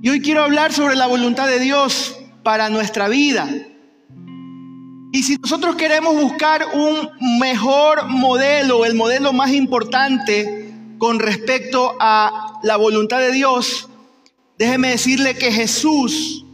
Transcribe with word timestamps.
Y 0.00 0.10
hoy 0.10 0.20
quiero 0.20 0.44
hablar 0.44 0.72
sobre 0.72 0.94
la 0.94 1.08
voluntad 1.08 1.48
de 1.48 1.58
Dios 1.58 2.16
para 2.44 2.68
nuestra 2.68 3.08
vida. 3.08 3.48
Y 5.10 5.22
si 5.24 5.36
nosotros 5.38 5.74
queremos 5.74 6.14
buscar 6.14 6.66
un 6.72 7.38
mejor 7.40 8.06
modelo, 8.06 8.84
el 8.84 8.94
modelo 8.94 9.32
más 9.32 9.50
importante 9.50 10.72
con 10.98 11.18
respecto 11.18 11.96
a 11.98 12.60
la 12.62 12.76
voluntad 12.76 13.18
de 13.18 13.32
Dios, 13.32 13.88
déjeme 14.56 14.90
decirle 14.90 15.34
que 15.34 15.50
Jesús 15.50 16.44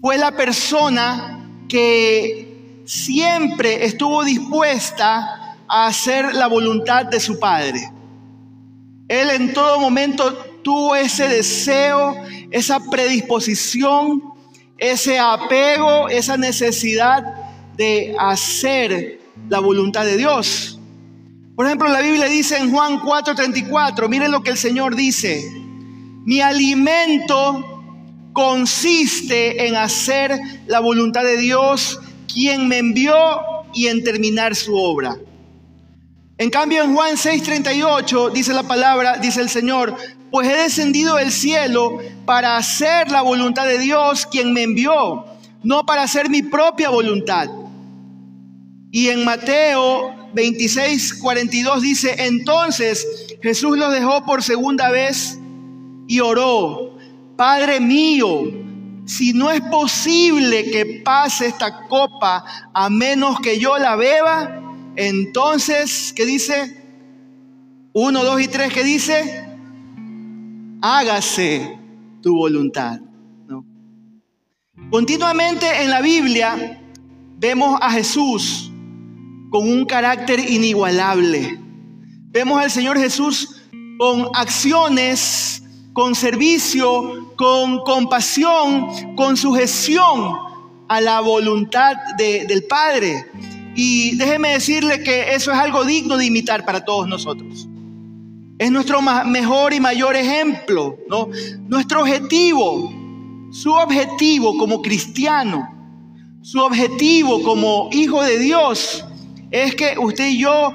fue 0.00 0.16
la 0.16 0.32
persona 0.32 1.46
que 1.68 2.82
siempre 2.86 3.84
estuvo 3.84 4.24
dispuesta 4.24 5.58
a 5.68 5.86
hacer 5.88 6.34
la 6.34 6.46
voluntad 6.46 7.04
de 7.04 7.20
su 7.20 7.38
Padre. 7.38 7.92
Él 9.08 9.28
en 9.30 9.52
todo 9.52 9.78
momento 9.78 10.45
tuvo 10.66 10.96
ese 10.96 11.28
deseo, 11.28 12.16
esa 12.50 12.80
predisposición, 12.90 14.20
ese 14.76 15.16
apego, 15.16 16.08
esa 16.08 16.36
necesidad 16.36 17.22
de 17.76 18.16
hacer 18.18 19.20
la 19.48 19.60
voluntad 19.60 20.04
de 20.04 20.16
Dios. 20.16 20.80
Por 21.54 21.66
ejemplo, 21.66 21.86
la 21.86 22.00
Biblia 22.00 22.26
dice 22.26 22.56
en 22.56 22.72
Juan 22.72 22.98
4:34, 22.98 24.08
miren 24.08 24.32
lo 24.32 24.42
que 24.42 24.50
el 24.50 24.56
Señor 24.56 24.96
dice, 24.96 25.40
mi 26.24 26.40
alimento 26.40 28.32
consiste 28.32 29.68
en 29.68 29.76
hacer 29.76 30.36
la 30.66 30.80
voluntad 30.80 31.22
de 31.22 31.36
Dios, 31.36 32.00
quien 32.26 32.66
me 32.66 32.78
envió, 32.78 33.14
y 33.72 33.86
en 33.86 34.02
terminar 34.02 34.56
su 34.56 34.74
obra. 34.74 35.16
En 36.38 36.50
cambio, 36.50 36.82
en 36.82 36.92
Juan 36.92 37.16
6:38 37.16 38.32
dice 38.32 38.52
la 38.52 38.64
palabra, 38.64 39.18
dice 39.18 39.40
el 39.40 39.48
Señor, 39.48 39.96
pues 40.30 40.48
he 40.48 40.56
descendido 40.56 41.16
del 41.16 41.32
cielo 41.32 41.98
para 42.24 42.56
hacer 42.56 43.10
la 43.10 43.22
voluntad 43.22 43.66
de 43.66 43.78
Dios, 43.78 44.26
quien 44.26 44.52
me 44.52 44.62
envió, 44.62 45.24
no 45.62 45.86
para 45.86 46.02
hacer 46.02 46.28
mi 46.28 46.42
propia 46.42 46.90
voluntad. 46.90 47.48
Y 48.90 49.08
en 49.08 49.24
Mateo 49.24 50.14
26:42 50.34 51.80
dice, 51.80 52.14
entonces 52.18 53.06
Jesús 53.42 53.76
los 53.78 53.92
dejó 53.92 54.24
por 54.24 54.42
segunda 54.42 54.90
vez 54.90 55.38
y 56.08 56.20
oró, 56.20 56.96
Padre 57.36 57.80
mío, 57.80 58.44
si 59.06 59.32
no 59.32 59.50
es 59.50 59.60
posible 59.60 60.70
que 60.70 61.02
pase 61.04 61.46
esta 61.46 61.86
copa 61.86 62.44
a 62.72 62.90
menos 62.90 63.40
que 63.40 63.58
yo 63.58 63.78
la 63.78 63.94
beba, 63.96 64.62
entonces, 64.96 66.12
¿qué 66.16 66.24
dice? 66.24 66.76
Uno, 67.92 68.24
dos 68.24 68.40
y 68.40 68.48
tres, 68.48 68.72
¿qué 68.72 68.82
dice? 68.82 69.45
Hágase 70.88 71.76
tu 72.22 72.36
voluntad. 72.36 73.00
Continuamente 74.88 75.82
en 75.82 75.90
la 75.90 76.00
Biblia 76.00 76.80
vemos 77.38 77.76
a 77.82 77.90
Jesús 77.90 78.70
con 79.50 79.68
un 79.68 79.84
carácter 79.84 80.38
inigualable. 80.38 81.58
Vemos 82.28 82.62
al 82.62 82.70
Señor 82.70 82.98
Jesús 82.98 83.62
con 83.98 84.28
acciones 84.32 85.60
con 85.92 86.14
servicio, 86.14 87.34
con 87.36 87.80
compasión, 87.80 89.16
con 89.16 89.36
sujeción 89.36 90.36
a 90.88 91.00
la 91.00 91.20
voluntad 91.20 91.96
del 92.16 92.64
Padre. 92.68 93.26
Y 93.74 94.14
déjeme 94.16 94.50
decirle 94.50 95.02
que 95.02 95.34
eso 95.34 95.50
es 95.50 95.58
algo 95.58 95.84
digno 95.84 96.16
de 96.16 96.26
imitar 96.26 96.64
para 96.64 96.84
todos 96.84 97.08
nosotros. 97.08 97.66
Es 98.58 98.70
nuestro 98.70 99.02
mejor 99.02 99.74
y 99.74 99.80
mayor 99.80 100.16
ejemplo, 100.16 100.98
¿no? 101.08 101.28
Nuestro 101.68 102.00
objetivo, 102.00 102.90
su 103.52 103.70
objetivo 103.72 104.56
como 104.56 104.80
cristiano, 104.80 105.68
su 106.42 106.60
objetivo 106.60 107.42
como 107.42 107.90
hijo 107.92 108.22
de 108.22 108.38
Dios, 108.38 109.04
es 109.50 109.74
que 109.74 109.98
usted 109.98 110.28
y 110.28 110.38
yo 110.38 110.72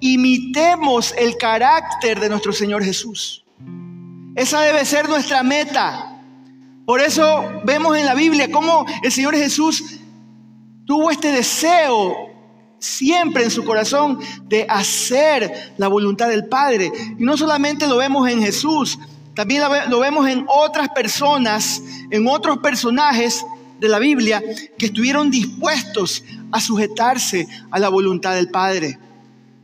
imitemos 0.00 1.14
el 1.18 1.36
carácter 1.36 2.20
de 2.20 2.28
nuestro 2.28 2.52
Señor 2.52 2.84
Jesús. 2.84 3.44
Esa 4.36 4.60
debe 4.60 4.84
ser 4.84 5.08
nuestra 5.08 5.42
meta. 5.42 6.20
Por 6.86 7.00
eso 7.00 7.44
vemos 7.64 7.96
en 7.96 8.04
la 8.04 8.14
Biblia 8.14 8.50
cómo 8.50 8.84
el 9.02 9.10
Señor 9.10 9.34
Jesús 9.34 10.00
tuvo 10.86 11.10
este 11.10 11.32
deseo 11.32 12.33
siempre 12.84 13.44
en 13.44 13.50
su 13.50 13.64
corazón 13.64 14.18
de 14.44 14.66
hacer 14.68 15.74
la 15.78 15.88
voluntad 15.88 16.28
del 16.28 16.46
Padre. 16.46 16.92
Y 17.18 17.24
no 17.24 17.36
solamente 17.36 17.86
lo 17.86 17.96
vemos 17.96 18.28
en 18.28 18.42
Jesús, 18.42 18.98
también 19.34 19.62
lo 19.88 19.98
vemos 20.00 20.28
en 20.28 20.44
otras 20.48 20.90
personas, 20.90 21.82
en 22.10 22.28
otros 22.28 22.58
personajes 22.58 23.44
de 23.80 23.88
la 23.88 23.98
Biblia 23.98 24.42
que 24.78 24.86
estuvieron 24.86 25.30
dispuestos 25.30 26.22
a 26.52 26.60
sujetarse 26.60 27.48
a 27.70 27.78
la 27.78 27.88
voluntad 27.88 28.34
del 28.34 28.50
Padre. 28.50 28.98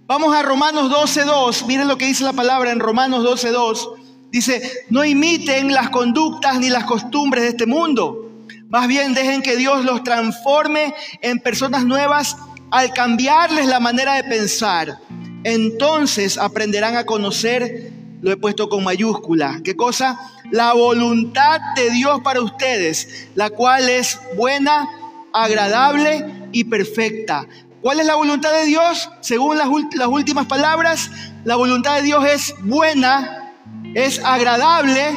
Vamos 0.06 0.34
a 0.34 0.42
Romanos 0.42 0.90
12.2, 0.90 1.66
miren 1.66 1.86
lo 1.86 1.96
que 1.96 2.06
dice 2.06 2.24
la 2.24 2.32
palabra 2.32 2.72
en 2.72 2.80
Romanos 2.80 3.24
12.2. 3.24 3.96
Dice, 4.32 4.84
no 4.88 5.04
imiten 5.04 5.72
las 5.72 5.90
conductas 5.90 6.58
ni 6.58 6.68
las 6.68 6.84
costumbres 6.84 7.44
de 7.44 7.50
este 7.50 7.66
mundo. 7.66 8.30
Más 8.68 8.88
bien 8.88 9.14
dejen 9.14 9.42
que 9.42 9.56
Dios 9.56 9.84
los 9.84 10.02
transforme 10.04 10.94
en 11.22 11.38
personas 11.38 11.84
nuevas 11.84 12.36
al 12.70 12.92
cambiarles 12.92 13.66
la 13.66 13.80
manera 13.80 14.14
de 14.14 14.24
pensar. 14.24 14.98
Entonces 15.44 16.38
aprenderán 16.38 16.96
a 16.96 17.04
conocer, 17.04 17.92
lo 18.20 18.30
he 18.30 18.36
puesto 18.36 18.68
con 18.68 18.84
mayúscula, 18.84 19.60
¿qué 19.64 19.74
cosa? 19.76 20.18
La 20.50 20.74
voluntad 20.74 21.60
de 21.76 21.90
Dios 21.90 22.20
para 22.22 22.42
ustedes, 22.42 23.28
la 23.34 23.50
cual 23.50 23.88
es 23.88 24.20
buena, 24.36 24.88
agradable 25.32 26.48
y 26.52 26.64
perfecta. 26.64 27.46
¿Cuál 27.80 28.00
es 28.00 28.06
la 28.06 28.16
voluntad 28.16 28.52
de 28.52 28.66
Dios? 28.66 29.08
Según 29.20 29.56
las, 29.56 29.68
últimas 29.68 30.46
palabras, 30.46 31.10
la 31.44 31.56
voluntad 31.56 31.96
de 31.96 32.02
Dios 32.02 32.24
es 32.26 32.54
buena, 32.62 33.54
es 33.94 34.22
agradable 34.22 35.16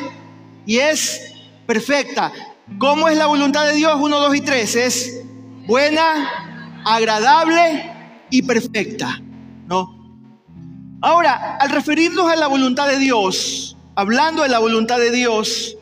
y 0.66 0.78
es 0.78 1.34
perfecta. 1.66 2.32
¿Cómo 2.78 3.10
es 3.10 3.18
la 3.18 3.26
voluntad 3.26 3.68
de 3.68 3.74
Dios? 3.74 3.98
1, 4.00 4.20
2 4.20 4.36
y 4.36 4.42
3. 4.42 4.76
Es 4.78 5.22
buena, 5.68 6.53
agradable 6.86 7.92
y 8.30 8.42
perfecta. 8.42 9.22
¿No? 9.68 10.04
Ahora, 11.02 11.58
al 11.60 11.70
referirnos 11.70 12.32
a 12.32 12.36
la 12.36 12.48
voluntad 12.48 12.88
de 12.88 12.98
Dios, 12.98 13.78
hablando 13.96 14.44
de 14.44 14.50
la 14.50 14.60
voluntad 14.60 15.00
de 15.00 15.12
Dios, 15.12 15.78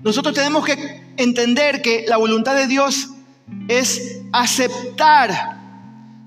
nosotros 0.00 0.34
tenemos 0.34 0.64
que 0.64 1.02
entender 1.16 1.82
que 1.82 2.04
la 2.08 2.16
voluntad 2.16 2.54
de 2.54 2.66
Dios 2.66 3.10
es 3.68 4.22
aceptar, 4.32 5.60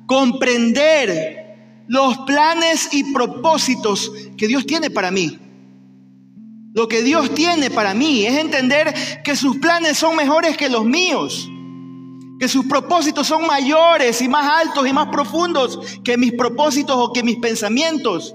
comprender 0.07 1.83
los 1.87 2.17
planes 2.19 2.89
y 2.93 3.13
propósitos 3.13 4.11
que 4.37 4.47
Dios 4.47 4.65
tiene 4.65 4.89
para 4.89 5.11
mí. 5.11 5.37
Lo 6.73 6.87
que 6.87 7.01
Dios 7.01 7.33
tiene 7.33 7.69
para 7.69 7.93
mí 7.93 8.25
es 8.25 8.37
entender 8.37 8.93
que 9.23 9.35
sus 9.35 9.57
planes 9.57 9.97
son 9.97 10.15
mejores 10.15 10.55
que 10.55 10.69
los 10.69 10.85
míos, 10.85 11.49
que 12.39 12.47
sus 12.47 12.65
propósitos 12.65 13.27
son 13.27 13.45
mayores 13.45 14.21
y 14.21 14.29
más 14.29 14.49
altos 14.49 14.87
y 14.87 14.93
más 14.93 15.09
profundos 15.09 15.79
que 16.03 16.17
mis 16.17 16.33
propósitos 16.33 16.95
o 16.97 17.11
que 17.11 17.21
mis 17.21 17.37
pensamientos. 17.37 18.33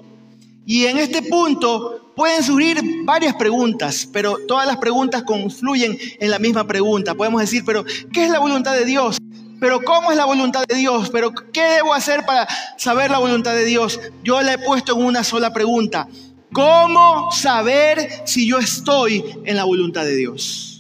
Y 0.67 0.85
en 0.85 0.99
este 0.99 1.23
punto 1.23 2.13
pueden 2.15 2.43
surgir 2.43 2.81
varias 3.05 3.35
preguntas, 3.35 4.09
pero 4.13 4.39
todas 4.47 4.67
las 4.67 4.77
preguntas 4.77 5.23
confluyen 5.23 5.97
en 6.21 6.31
la 6.31 6.39
misma 6.39 6.67
pregunta. 6.67 7.15
Podemos 7.15 7.41
decir, 7.41 7.65
pero 7.65 7.85
¿qué 8.13 8.25
es 8.25 8.31
la 8.31 8.39
voluntad 8.39 8.75
de 8.75 8.85
Dios? 8.85 9.19
Pero 9.59 9.81
¿cómo 9.83 10.11
es 10.11 10.17
la 10.17 10.27
voluntad 10.27 10.65
de 10.69 10.75
Dios? 10.75 11.11
Pero 11.11 11.33
¿qué 11.53 11.63
debo 11.63 11.95
hacer 11.95 12.27
para 12.27 12.47
saber 12.77 13.11
la 13.11 13.19
voluntad 13.19 13.55
de 13.55 13.65
Dios? 13.65 13.99
Yo 14.23 14.43
la 14.43 14.55
he 14.55 14.59
puesto 14.59 14.95
en 14.95 15.05
una 15.05 15.25
sola 15.25 15.53
pregunta. 15.53 16.09
¿Cómo 16.53 17.33
saber 17.33 18.23
si 18.27 18.47
yo 18.47 18.59
estoy 18.59 19.25
en 19.45 19.57
la 19.57 19.65
voluntad 19.65 20.05
de 20.05 20.15
Dios? 20.15 20.74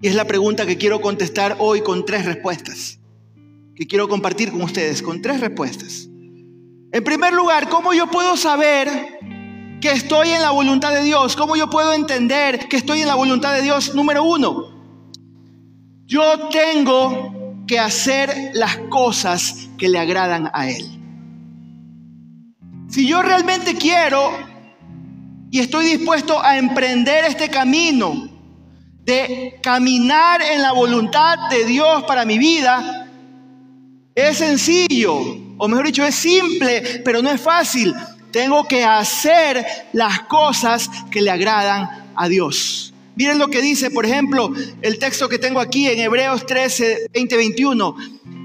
Y 0.00 0.06
es 0.06 0.14
la 0.14 0.26
pregunta 0.26 0.64
que 0.64 0.78
quiero 0.78 1.00
contestar 1.00 1.56
hoy 1.58 1.80
con 1.80 2.04
tres 2.04 2.24
respuestas, 2.24 3.00
que 3.74 3.86
quiero 3.86 4.08
compartir 4.08 4.52
con 4.52 4.62
ustedes, 4.62 5.02
con 5.02 5.20
tres 5.20 5.40
respuestas. 5.40 6.08
En 6.92 7.04
primer 7.04 7.32
lugar, 7.32 7.68
¿cómo 7.68 7.92
yo 7.92 8.06
puedo 8.06 8.36
saber 8.36 8.88
que 9.80 9.90
estoy 9.90 10.30
en 10.30 10.40
la 10.40 10.52
voluntad 10.52 10.92
de 10.92 11.02
Dios? 11.02 11.34
¿Cómo 11.34 11.56
yo 11.56 11.68
puedo 11.68 11.92
entender 11.92 12.68
que 12.68 12.76
estoy 12.76 13.00
en 13.00 13.08
la 13.08 13.16
voluntad 13.16 13.52
de 13.54 13.62
Dios? 13.62 13.94
Número 13.94 14.22
uno, 14.22 14.78
yo 16.06 16.48
tengo 16.48 17.64
que 17.66 17.80
hacer 17.80 18.52
las 18.54 18.78
cosas 18.88 19.68
que 19.76 19.88
le 19.88 19.98
agradan 19.98 20.48
a 20.54 20.70
Él. 20.70 20.84
Si 22.88 23.06
yo 23.06 23.20
realmente 23.20 23.74
quiero 23.74 24.30
y 25.50 25.58
estoy 25.58 25.86
dispuesto 25.86 26.40
a 26.40 26.56
emprender 26.56 27.24
este 27.24 27.50
camino 27.50 28.37
de 29.08 29.58
caminar 29.62 30.42
en 30.42 30.60
la 30.60 30.72
voluntad 30.72 31.48
de 31.48 31.64
Dios 31.64 32.04
para 32.04 32.26
mi 32.26 32.36
vida, 32.36 33.08
es 34.14 34.36
sencillo, 34.36 35.16
o 35.56 35.66
mejor 35.66 35.86
dicho, 35.86 36.04
es 36.04 36.14
simple, 36.14 37.00
pero 37.02 37.22
no 37.22 37.30
es 37.30 37.40
fácil. 37.40 37.94
Tengo 38.30 38.68
que 38.68 38.84
hacer 38.84 39.64
las 39.94 40.20
cosas 40.24 40.90
que 41.10 41.22
le 41.22 41.30
agradan 41.30 42.12
a 42.14 42.28
Dios. 42.28 42.92
Miren 43.16 43.38
lo 43.38 43.48
que 43.48 43.62
dice, 43.62 43.90
por 43.90 44.04
ejemplo, 44.04 44.52
el 44.82 44.98
texto 44.98 45.26
que 45.26 45.38
tengo 45.38 45.60
aquí 45.60 45.88
en 45.88 46.00
Hebreos 46.00 46.44
13, 46.44 47.08
20, 47.14 47.36
21. 47.38 47.96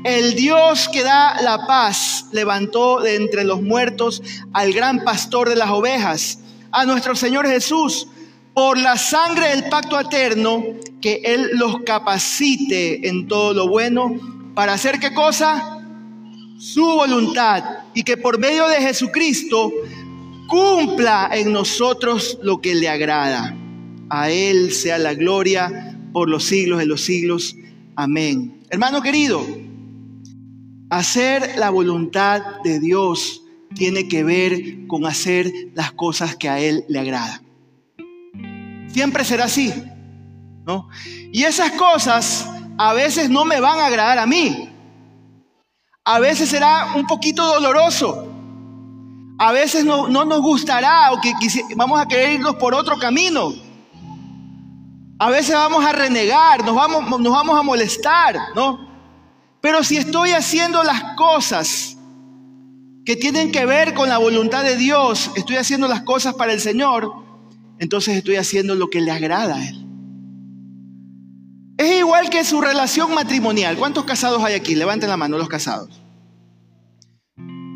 El 0.06 0.34
Dios 0.34 0.88
que 0.88 1.04
da 1.04 1.42
la 1.42 1.68
paz 1.68 2.28
levantó 2.32 3.02
de 3.02 3.16
entre 3.16 3.44
los 3.44 3.62
muertos 3.62 4.24
al 4.54 4.72
gran 4.72 5.04
pastor 5.04 5.50
de 5.50 5.58
las 5.58 5.72
ovejas, 5.72 6.40
a 6.72 6.86
nuestro 6.86 7.18
Señor 7.18 7.48
Jesús, 7.48 8.08
por 8.54 8.78
la 8.78 8.98
sangre 8.98 9.50
del 9.50 9.66
pacto 9.70 10.00
eterno, 10.00 10.64
que 11.02 11.22
Él 11.24 11.52
los 11.54 11.82
capacite 11.82 13.08
en 13.08 13.28
todo 13.28 13.54
lo 13.54 13.68
bueno, 13.68 14.52
para 14.54 14.74
hacer 14.74 15.00
qué 15.00 15.14
cosa? 15.14 15.82
Su 16.58 16.86
voluntad, 16.86 17.64
y 17.94 18.04
que 18.04 18.18
por 18.18 18.38
medio 18.38 18.68
de 18.68 18.78
Jesucristo 18.78 19.72
cumpla 20.48 21.30
en 21.34 21.52
nosotros 21.52 22.38
lo 22.42 22.62
que 22.62 22.76
le 22.76 22.90
agrada. 22.90 23.56
A 24.10 24.30
Él 24.30 24.72
sea 24.72 24.98
la 24.98 25.14
gloria 25.14 25.98
por 26.14 26.30
los 26.30 26.44
siglos 26.44 26.80
de 26.80 26.86
los 26.86 27.02
siglos. 27.02 27.56
Amén. 27.96 28.62
Hermano 28.70 29.02
querido, 29.02 29.46
hacer 30.90 31.58
la 31.58 31.72
voluntad 31.72 32.42
de 32.64 32.80
Dios 32.80 33.44
tiene 33.76 34.08
que 34.08 34.24
ver 34.24 34.86
con 34.88 35.06
hacer 35.06 35.52
las 35.74 35.92
cosas 35.92 36.36
que 36.36 36.50
a 36.50 36.60
Él 36.60 36.86
le 36.88 37.00
agrada. 37.00 37.42
Siempre 38.94 39.26
será 39.26 39.46
así, 39.46 39.74
¿no? 40.66 40.88
Y 41.32 41.44
esas 41.44 41.72
cosas 41.72 42.48
a 42.78 42.94
veces 42.94 43.30
no 43.30 43.44
me 43.44 43.60
van 43.60 43.80
a 43.80 43.88
agradar 43.88 44.20
a 44.20 44.26
mí. 44.28 44.70
A 46.06 46.20
veces 46.20 46.50
será 46.50 46.94
un 46.96 47.08
poquito 47.08 47.44
doloroso. 47.46 48.30
A 49.40 49.52
veces 49.52 49.84
no, 49.84 50.08
nos 50.08 50.42
gustará 50.42 51.12
o 51.12 51.20
que 51.20 51.34
vamos 51.76 52.00
a 52.00 52.08
querer 52.08 52.34
irnos 52.34 52.56
por 52.56 52.76
otro 52.76 52.98
camino. 52.98 53.54
A 55.18 55.30
veces 55.30 55.56
vamos 55.56 55.84
a 55.84 55.92
renegar, 55.92 56.64
nos 56.64 56.76
vamos, 56.76 57.20
nos 57.20 57.34
vamos 57.34 57.60
a 57.60 57.64
molestar, 57.64 58.38
¿no? 58.56 58.88
Pero 59.60 59.84
si 59.84 59.98
estoy 59.98 60.32
haciendo 60.32 60.84
las 60.84 61.16
cosas 61.16 61.98
que 63.06 63.16
tienen 63.16 63.52
que 63.52 63.66
ver 63.66 63.94
con 63.94 64.10
la 64.10 64.18
voluntad 64.18 64.64
de 64.64 64.76
Dios, 64.76 65.32
estoy 65.36 65.56
haciendo 65.56 65.88
las 65.88 66.04
cosas 66.04 66.36
para 66.36 66.54
el 66.54 66.60
Señor, 66.60 67.23
entonces 67.84 68.16
estoy 68.16 68.38
haciendo 68.38 68.76
lo 68.76 68.90
que 68.90 69.02
le 69.02 69.12
agrada 69.12 69.58
a 69.58 69.68
Él. 69.68 69.86
Es 71.78 72.00
igual 72.00 72.30
que 72.30 72.46
su 72.46 72.62
relación 72.62 73.14
matrimonial. 73.14 73.76
¿Cuántos 73.76 74.06
casados 74.06 74.42
hay 74.42 74.54
aquí? 74.54 74.74
Levanten 74.74 75.10
la 75.10 75.18
mano 75.18 75.38
los 75.38 75.50
casados. 75.50 76.02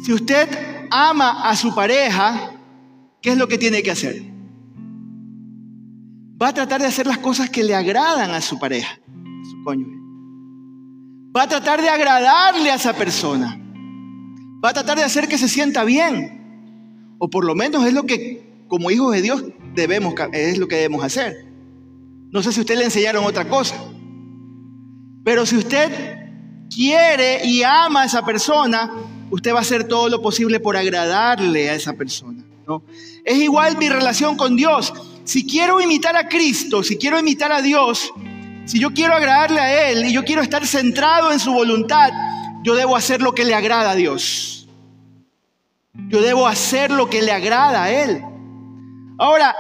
Si 0.02 0.14
usted 0.14 0.48
ama 0.90 1.50
a 1.50 1.58
su 1.58 1.76
pareja, 1.76 2.54
¿qué 3.22 3.32
es 3.32 3.38
lo 3.38 3.50
que 3.50 3.58
tiene 3.58 3.84
que 3.84 3.92
hacer? 3.92 4.24
Va 6.42 6.50
a 6.50 6.54
tratar 6.54 6.80
de 6.80 6.88
hacer 6.88 7.06
las 7.06 7.18
cosas 7.18 7.50
que 7.50 7.66
le 7.66 7.76
agradan 7.76 8.32
a 8.32 8.40
su 8.40 8.58
pareja, 8.58 8.94
a 8.94 9.50
su 9.50 9.64
cónyuge. 9.66 9.98
Va 11.36 11.44
a 11.44 11.48
tratar 11.50 11.82
de 11.82 11.90
agradarle 11.90 12.72
a 12.72 12.76
esa 12.76 12.94
persona. 12.94 13.60
Va 14.64 14.70
a 14.70 14.74
tratar 14.74 14.98
de 14.98 15.04
hacer 15.04 15.28
que 15.28 15.38
se 15.38 15.50
sienta 15.50 15.84
bien. 15.84 17.18
O 17.20 17.30
por 17.30 17.44
lo 17.44 17.56
menos 17.56 17.86
es 17.86 17.94
lo 17.94 18.04
que 18.04 18.48
como 18.70 18.92
hijos 18.92 19.12
de 19.12 19.22
Dios 19.22 19.44
debemos, 19.78 20.14
es 20.34 20.58
lo 20.58 20.68
que 20.68 20.76
debemos 20.76 21.04
hacer. 21.04 21.46
No 22.32 22.44
sé 22.44 22.52
si 22.52 22.60
usted 22.60 22.78
le 22.78 22.86
enseñaron 22.86 23.24
otra 23.24 23.48
cosa. 23.48 23.76
Pero 25.24 25.46
si 25.46 25.58
usted 25.58 26.18
quiere 26.74 27.46
y 27.46 27.64
ama 27.64 28.02
a 28.02 28.06
esa 28.06 28.26
persona, 28.26 28.92
usted 29.30 29.54
va 29.54 29.60
a 29.60 29.62
hacer 29.62 29.88
todo 29.88 30.10
lo 30.10 30.22
posible 30.22 30.60
por 30.60 30.76
agradarle 30.76 31.70
a 31.70 31.76
esa 31.76 31.94
persona. 31.94 32.44
¿no? 32.68 32.84
Es 33.24 33.38
igual 33.38 33.78
mi 33.78 33.90
relación 33.90 34.36
con 34.36 34.56
Dios. 34.56 34.94
Si 35.24 35.46
quiero 35.46 35.80
imitar 35.82 36.16
a 36.16 36.28
Cristo, 36.28 36.84
si 36.84 36.98
quiero 36.98 37.20
imitar 37.20 37.52
a 37.52 37.62
Dios, 37.62 38.12
si 38.66 38.80
yo 38.80 38.92
quiero 38.92 39.14
agradarle 39.14 39.60
a 39.60 39.90
Él 39.90 40.06
y 40.06 40.14
yo 40.14 40.24
quiero 40.24 40.42
estar 40.42 40.66
centrado 40.66 41.32
en 41.32 41.40
su 41.40 41.54
voluntad, 41.54 42.12
yo 42.64 42.76
debo 42.76 42.96
hacer 42.96 43.22
lo 43.22 43.34
que 43.34 43.46
le 43.46 43.54
agrada 43.54 43.92
a 43.92 43.96
Dios. 43.96 44.68
Yo 46.10 46.22
debo 46.22 46.48
hacer 46.48 46.92
lo 46.92 47.10
que 47.10 47.22
le 47.22 47.32
agrada 47.32 47.84
a 47.84 47.92
Él. 47.92 48.22
Ahora, 49.18 49.56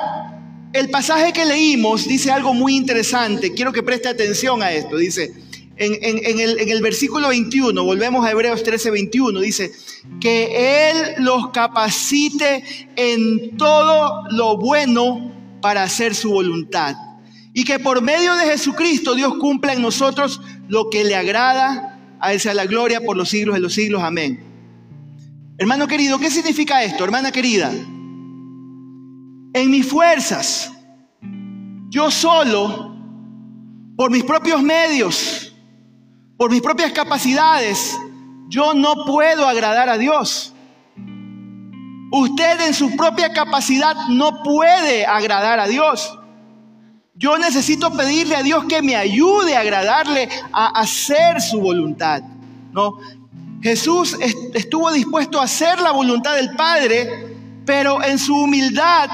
el 0.73 0.89
pasaje 0.89 1.33
que 1.33 1.45
leímos 1.45 2.07
dice 2.07 2.31
algo 2.31 2.53
muy 2.53 2.75
interesante. 2.75 3.53
Quiero 3.53 3.73
que 3.73 3.83
preste 3.83 4.07
atención 4.07 4.61
a 4.61 4.71
esto. 4.71 4.97
Dice, 4.97 5.33
en, 5.77 6.69
el, 6.69 6.81
versículo 6.81 7.29
21, 7.29 7.83
volvemos 7.83 8.25
a 8.25 8.31
Hebreos 8.31 8.63
13, 8.63 8.91
21, 8.91 9.39
dice, 9.39 9.71
que 10.19 10.89
Él 10.89 11.23
los 11.23 11.49
capacite 11.51 12.63
en 12.95 13.57
todo 13.57 14.23
lo 14.31 14.57
bueno 14.57 15.31
para 15.61 15.83
hacer 15.83 16.13
su 16.15 16.31
voluntad. 16.31 16.95
Y 17.53 17.63
que 17.63 17.79
por 17.79 18.01
medio 18.01 18.35
de 18.35 18.45
Jesucristo 18.45 19.15
Dios 19.15 19.35
cumpla 19.39 19.73
en 19.73 19.81
nosotros 19.81 20.41
lo 20.67 20.89
que 20.89 21.03
le 21.03 21.15
agrada, 21.15 21.99
a 22.19 22.33
Él 22.33 22.39
sea 22.39 22.53
la 22.53 22.65
gloria 22.65 23.01
por 23.01 23.17
los 23.17 23.29
siglos 23.29 23.55
de 23.55 23.61
los 23.61 23.73
siglos. 23.73 24.03
Amén. 24.03 24.43
Hermano 25.57 25.87
querido, 25.87 26.19
¿qué 26.19 26.29
significa 26.29 26.83
esto, 26.83 27.03
hermana 27.03 27.31
querida? 27.31 27.71
En 29.57 29.71
mis 29.71 29.89
fuerzas, 29.89 30.71
yo 31.89 32.11
solo, 32.11 32.95
por 33.95 34.11
mis 34.11 34.23
propios 34.23 34.61
medios, 34.61 35.51
por 36.37 36.51
mis 36.51 36.61
propias 36.61 36.91
capacidades, 36.91 37.97
yo 38.49 38.75
no 38.75 39.03
puedo 39.03 39.47
agradar 39.47 39.89
a 39.89 39.97
Dios. 39.97 40.53
Usted 42.11 42.67
en 42.67 42.75
su 42.75 42.95
propia 42.95 43.33
capacidad 43.33 43.95
no 44.09 44.43
puede 44.43 45.07
agradar 45.07 45.59
a 45.59 45.65
Dios. 45.65 46.15
Yo 47.15 47.39
necesito 47.39 47.89
pedirle 47.89 48.35
a 48.35 48.43
Dios 48.43 48.65
que 48.65 48.83
me 48.83 48.95
ayude 48.95 49.57
a 49.57 49.61
agradarle, 49.61 50.29
a 50.53 50.67
hacer 50.79 51.41
su 51.41 51.59
voluntad. 51.59 52.21
¿no? 52.73 52.99
Jesús 53.63 54.15
estuvo 54.53 54.91
dispuesto 54.91 55.41
a 55.41 55.45
hacer 55.45 55.81
la 55.81 55.93
voluntad 55.93 56.35
del 56.35 56.51
Padre, 56.51 57.35
pero 57.65 58.03
en 58.03 58.19
su 58.19 58.35
humildad, 58.35 59.09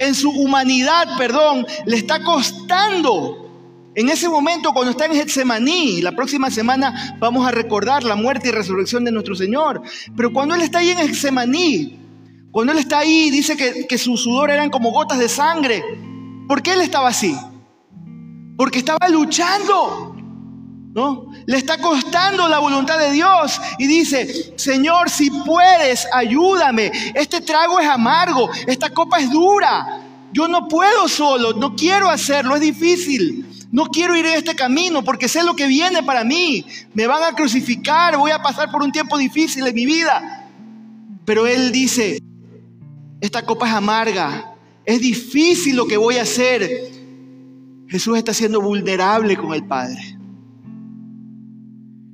en 0.00 0.16
su 0.16 0.30
humanidad, 0.30 1.16
perdón, 1.16 1.64
le 1.86 1.96
está 1.96 2.24
costando 2.24 3.50
en 3.94 4.08
ese 4.08 4.28
momento, 4.28 4.72
cuando 4.72 4.92
está 4.92 5.06
en 5.06 5.14
Getsemaní, 5.14 6.00
la 6.00 6.12
próxima 6.12 6.50
semana 6.50 7.16
vamos 7.18 7.46
a 7.46 7.50
recordar 7.50 8.04
la 8.04 8.14
muerte 8.14 8.48
y 8.48 8.52
resurrección 8.52 9.04
de 9.04 9.10
nuestro 9.10 9.34
Señor. 9.34 9.82
Pero 10.16 10.32
cuando 10.32 10.54
Él 10.54 10.62
está 10.62 10.78
ahí 10.78 10.90
en 10.90 10.98
Getsemaní, 10.98 11.98
cuando 12.52 12.72
Él 12.72 12.78
está 12.78 13.00
ahí, 13.00 13.30
dice 13.30 13.56
que, 13.56 13.86
que 13.88 13.98
su 13.98 14.16
sudor 14.16 14.50
eran 14.50 14.70
como 14.70 14.92
gotas 14.92 15.18
de 15.18 15.28
sangre. 15.28 15.82
¿Por 16.46 16.62
qué 16.62 16.74
Él 16.74 16.82
estaba 16.82 17.08
así? 17.08 17.36
Porque 18.56 18.78
estaba 18.78 19.08
luchando. 19.08 20.16
¿No? 20.94 21.29
Le 21.46 21.56
está 21.56 21.78
costando 21.78 22.48
la 22.48 22.58
voluntad 22.58 22.98
de 22.98 23.12
Dios 23.12 23.60
y 23.78 23.86
dice, 23.86 24.52
Señor, 24.56 25.10
si 25.10 25.30
puedes, 25.30 26.06
ayúdame. 26.12 26.92
Este 27.14 27.40
trago 27.40 27.80
es 27.80 27.88
amargo, 27.88 28.50
esta 28.66 28.90
copa 28.90 29.18
es 29.18 29.30
dura. 29.30 30.02
Yo 30.32 30.46
no 30.48 30.68
puedo 30.68 31.08
solo, 31.08 31.54
no 31.54 31.74
quiero 31.74 32.08
hacerlo, 32.08 32.54
es 32.54 32.60
difícil. 32.60 33.46
No 33.72 33.86
quiero 33.86 34.16
ir 34.16 34.26
en 34.26 34.34
este 34.34 34.56
camino 34.56 35.04
porque 35.04 35.28
sé 35.28 35.44
lo 35.44 35.54
que 35.54 35.66
viene 35.66 36.02
para 36.02 36.24
mí. 36.24 36.66
Me 36.94 37.06
van 37.06 37.22
a 37.22 37.36
crucificar, 37.36 38.16
voy 38.16 38.32
a 38.32 38.42
pasar 38.42 38.70
por 38.70 38.82
un 38.82 38.90
tiempo 38.90 39.16
difícil 39.16 39.66
en 39.66 39.74
mi 39.74 39.86
vida. 39.86 40.48
Pero 41.24 41.46
Él 41.46 41.70
dice, 41.70 42.18
esta 43.20 43.44
copa 43.44 43.68
es 43.68 43.74
amarga, 43.74 44.54
es 44.84 45.00
difícil 45.00 45.76
lo 45.76 45.86
que 45.86 45.96
voy 45.96 46.16
a 46.16 46.22
hacer. 46.22 46.90
Jesús 47.88 48.18
está 48.18 48.34
siendo 48.34 48.60
vulnerable 48.60 49.36
con 49.36 49.54
el 49.54 49.64
Padre. 49.64 50.19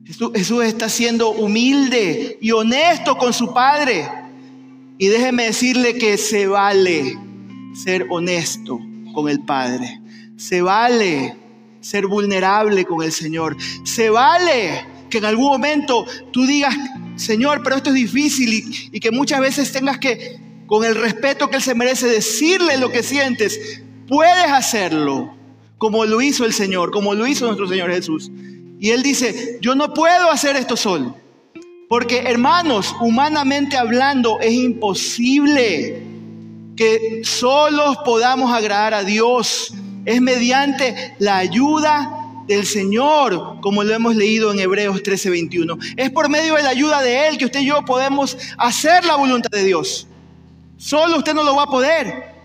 Jesús, 0.06 0.64
está 0.64 0.88
siendo 0.88 1.30
humilde 1.30 2.38
y 2.40 2.52
honesto 2.52 3.16
con 3.18 3.32
su 3.32 3.52
Padre. 3.52 4.08
Y 4.98 5.08
déjeme 5.08 5.46
decirle 5.46 5.94
que 5.94 6.16
se 6.16 6.46
vale 6.46 7.18
ser 7.75 8.06
honesto 8.08 8.78
con 9.12 9.28
el 9.28 9.40
Padre. 9.40 10.00
Se 10.36 10.62
vale 10.62 11.34
ser 11.80 12.06
vulnerable 12.06 12.84
con 12.84 13.02
el 13.02 13.10
Señor. 13.10 13.56
Se 13.82 14.08
vale 14.08 14.86
que 15.10 15.18
en 15.18 15.25
algún 15.25 15.46
momento 15.46 16.06
tú 16.30 16.46
digas, 16.46 16.76
Señor, 17.16 17.62
pero 17.64 17.76
esto 17.76 17.90
es 17.90 17.96
difícil 17.96 18.88
y, 18.92 19.00
que 19.00 19.10
muchas 19.10 19.40
veces 19.40 19.72
tengas 19.72 19.98
que, 19.98 20.38
con 20.66 20.84
el 20.84 20.94
respeto 20.94 21.50
que 21.50 21.56
Él 21.56 21.62
se 21.62 21.75
merece, 21.75 22.06
decirle 22.06 22.78
lo 22.78 22.92
que 22.92 23.02
sientes. 23.02 23.82
Puedes 24.06 24.52
hacerlo 24.52 25.34
como 25.78 26.04
lo 26.04 26.20
hizo 26.20 26.44
el 26.44 26.52
Señor, 26.52 26.92
como 26.92 27.12
lo 27.14 27.26
hizo 27.26 27.46
nuestro 27.46 27.66
Señor 27.66 27.90
Jesús. 27.90 28.30
Y 28.78 28.90
Él 28.90 29.02
dice, 29.02 29.59
yo 29.61 29.75
no 29.75 29.95
puedo 29.95 30.30
hacer 30.30 30.56
esto 30.56 30.76
solo. 30.76 31.16
Porque 31.88 32.18
hermanos, 32.18 32.95
humanamente 33.00 33.76
hablando, 33.76 34.40
es 34.40 34.52
imposible 34.52 36.02
que 36.76 37.23
solos 37.25 37.97
podamos 38.04 38.52
agradar 38.52 38.92
a 38.92 39.04
Dios 39.04 39.73
es 40.04 40.21
mediante 40.21 41.14
la 41.18 41.38
ayuda 41.38 42.45
del 42.47 42.64
Señor, 42.64 43.61
como 43.61 43.83
lo 43.83 43.92
hemos 43.92 44.14
leído 44.14 44.52
en 44.52 44.61
Hebreos 44.61 45.02
13:21. 45.02 45.78
Es 45.97 46.11
por 46.11 46.28
medio 46.28 46.54
de 46.54 46.62
la 46.62 46.71
ayuda 46.71 47.02
de 47.02 47.28
Él 47.28 47.38
que 47.38 47.47
usted 47.47 47.61
y 47.61 47.66
yo 47.66 47.85
podemos 47.85 48.37
hacer 48.56 49.04
la 49.04 49.16
voluntad 49.16 49.50
de 49.50 49.64
Dios. 49.64 50.06
Solo 50.76 51.18
usted 51.18 51.35
no 51.35 51.42
lo 51.42 51.56
va 51.56 51.64
a 51.64 51.71
poder. 51.71 52.37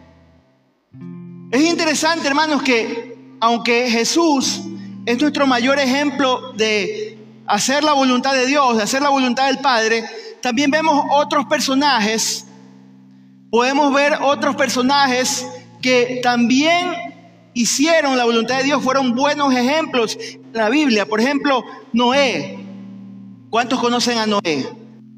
Es 1.52 1.62
interesante, 1.62 2.28
hermanos, 2.28 2.64
que 2.64 3.16
aunque 3.40 3.90
Jesús 3.90 4.62
es 5.06 5.22
nuestro 5.22 5.48
mayor 5.48 5.80
ejemplo 5.80 6.54
de 6.54 7.18
hacer 7.48 7.84
la 7.84 7.94
voluntad 7.94 8.34
de 8.34 8.46
Dios, 8.46 8.78
de 8.78 8.84
hacer 8.84 9.02
la 9.02 9.10
voluntad 9.10 9.48
del 9.48 9.60
Padre, 9.60 10.04
también 10.42 10.72
vemos 10.72 11.06
otros 11.12 11.46
personajes, 11.46 12.46
podemos 13.50 13.94
ver 13.94 14.18
otros 14.22 14.56
personajes 14.56 15.46
que 15.82 16.20
también 16.24 17.12
hicieron 17.54 18.18
la 18.18 18.26
voluntad 18.26 18.58
de 18.58 18.64
Dios, 18.64 18.84
fueron 18.84 19.16
buenos 19.16 19.54
ejemplos 19.54 20.18
en 20.20 20.52
la 20.54 20.70
Biblia. 20.70 21.06
Por 21.06 21.20
ejemplo, 21.20 21.64
Noé. 21.94 22.58
¿Cuántos 23.50 23.80
conocen 23.80 24.18
a 24.18 24.26
Noé? 24.26 24.66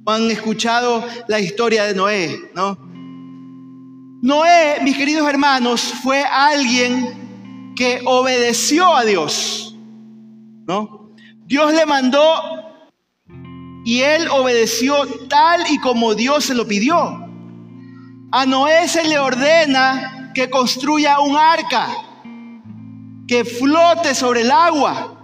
han 0.05 0.29
escuchado 0.31 1.05
la 1.27 1.39
historia 1.39 1.85
de 1.85 1.93
Noé? 1.93 2.37
¿no? 2.55 2.77
Noé, 4.21 4.79
mis 4.81 4.97
queridos 4.97 5.29
hermanos, 5.29 5.81
fue 6.01 6.23
alguien 6.23 7.73
que 7.75 8.01
obedeció 8.05 8.95
a 8.95 9.05
Dios. 9.05 9.72
¿No? 10.65 11.11
Dios 11.45 11.73
le 11.73 11.85
mandó 11.85 12.73
y 13.85 14.01
él 14.01 14.27
obedeció 14.29 14.95
tal 15.27 15.61
y 15.69 15.79
como 15.79 16.15
Dios 16.15 16.45
se 16.45 16.55
lo 16.55 16.67
pidió. 16.67 16.95
A 18.31 18.45
Noé 18.45 18.87
se 18.87 19.03
le 19.03 19.19
ordena 19.19 20.31
que 20.33 20.49
construya 20.49 21.19
un 21.19 21.37
arca 21.37 21.87
que 23.27 23.45
flote 23.45 24.15
sobre 24.15 24.41
el 24.41 24.51
agua, 24.51 25.19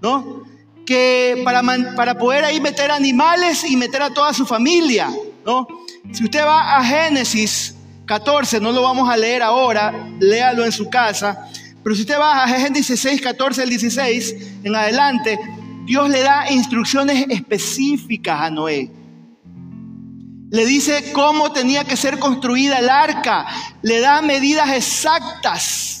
¿no? 0.00 0.42
Que 0.84 1.40
para, 1.44 1.62
para 1.96 2.18
poder 2.18 2.44
ahí 2.44 2.60
meter 2.60 2.90
animales 2.90 3.64
y 3.64 3.76
meter 3.76 4.02
a 4.02 4.12
toda 4.12 4.32
su 4.32 4.44
familia, 4.44 5.08
¿no? 5.46 5.66
Si 6.12 6.24
usted 6.24 6.44
va 6.44 6.76
a 6.76 6.84
Génesis 6.84 7.76
14, 8.06 8.60
no 8.60 8.72
lo 8.72 8.82
vamos 8.82 9.08
a 9.08 9.16
leer 9.16 9.42
ahora, 9.42 10.10
léalo 10.18 10.64
en 10.64 10.72
su 10.72 10.90
casa, 10.90 11.48
pero 11.82 11.94
si 11.96 12.02
usted 12.02 12.18
va 12.18 12.44
a 12.44 12.48
Génesis 12.48 13.00
6, 13.00 13.20
14 13.20 13.62
al 13.62 13.68
16, 13.68 14.36
en 14.64 14.76
adelante, 14.76 15.38
Dios 15.84 16.08
le 16.08 16.20
da 16.20 16.50
instrucciones 16.50 17.26
específicas 17.28 18.40
a 18.40 18.50
Noé. 18.50 18.90
Le 20.50 20.66
dice 20.66 21.12
cómo 21.12 21.52
tenía 21.52 21.84
que 21.84 21.96
ser 21.96 22.18
construida 22.18 22.78
el 22.78 22.90
arca, 22.90 23.46
le 23.82 24.00
da 24.00 24.22
medidas 24.22 24.70
exactas 24.70 25.92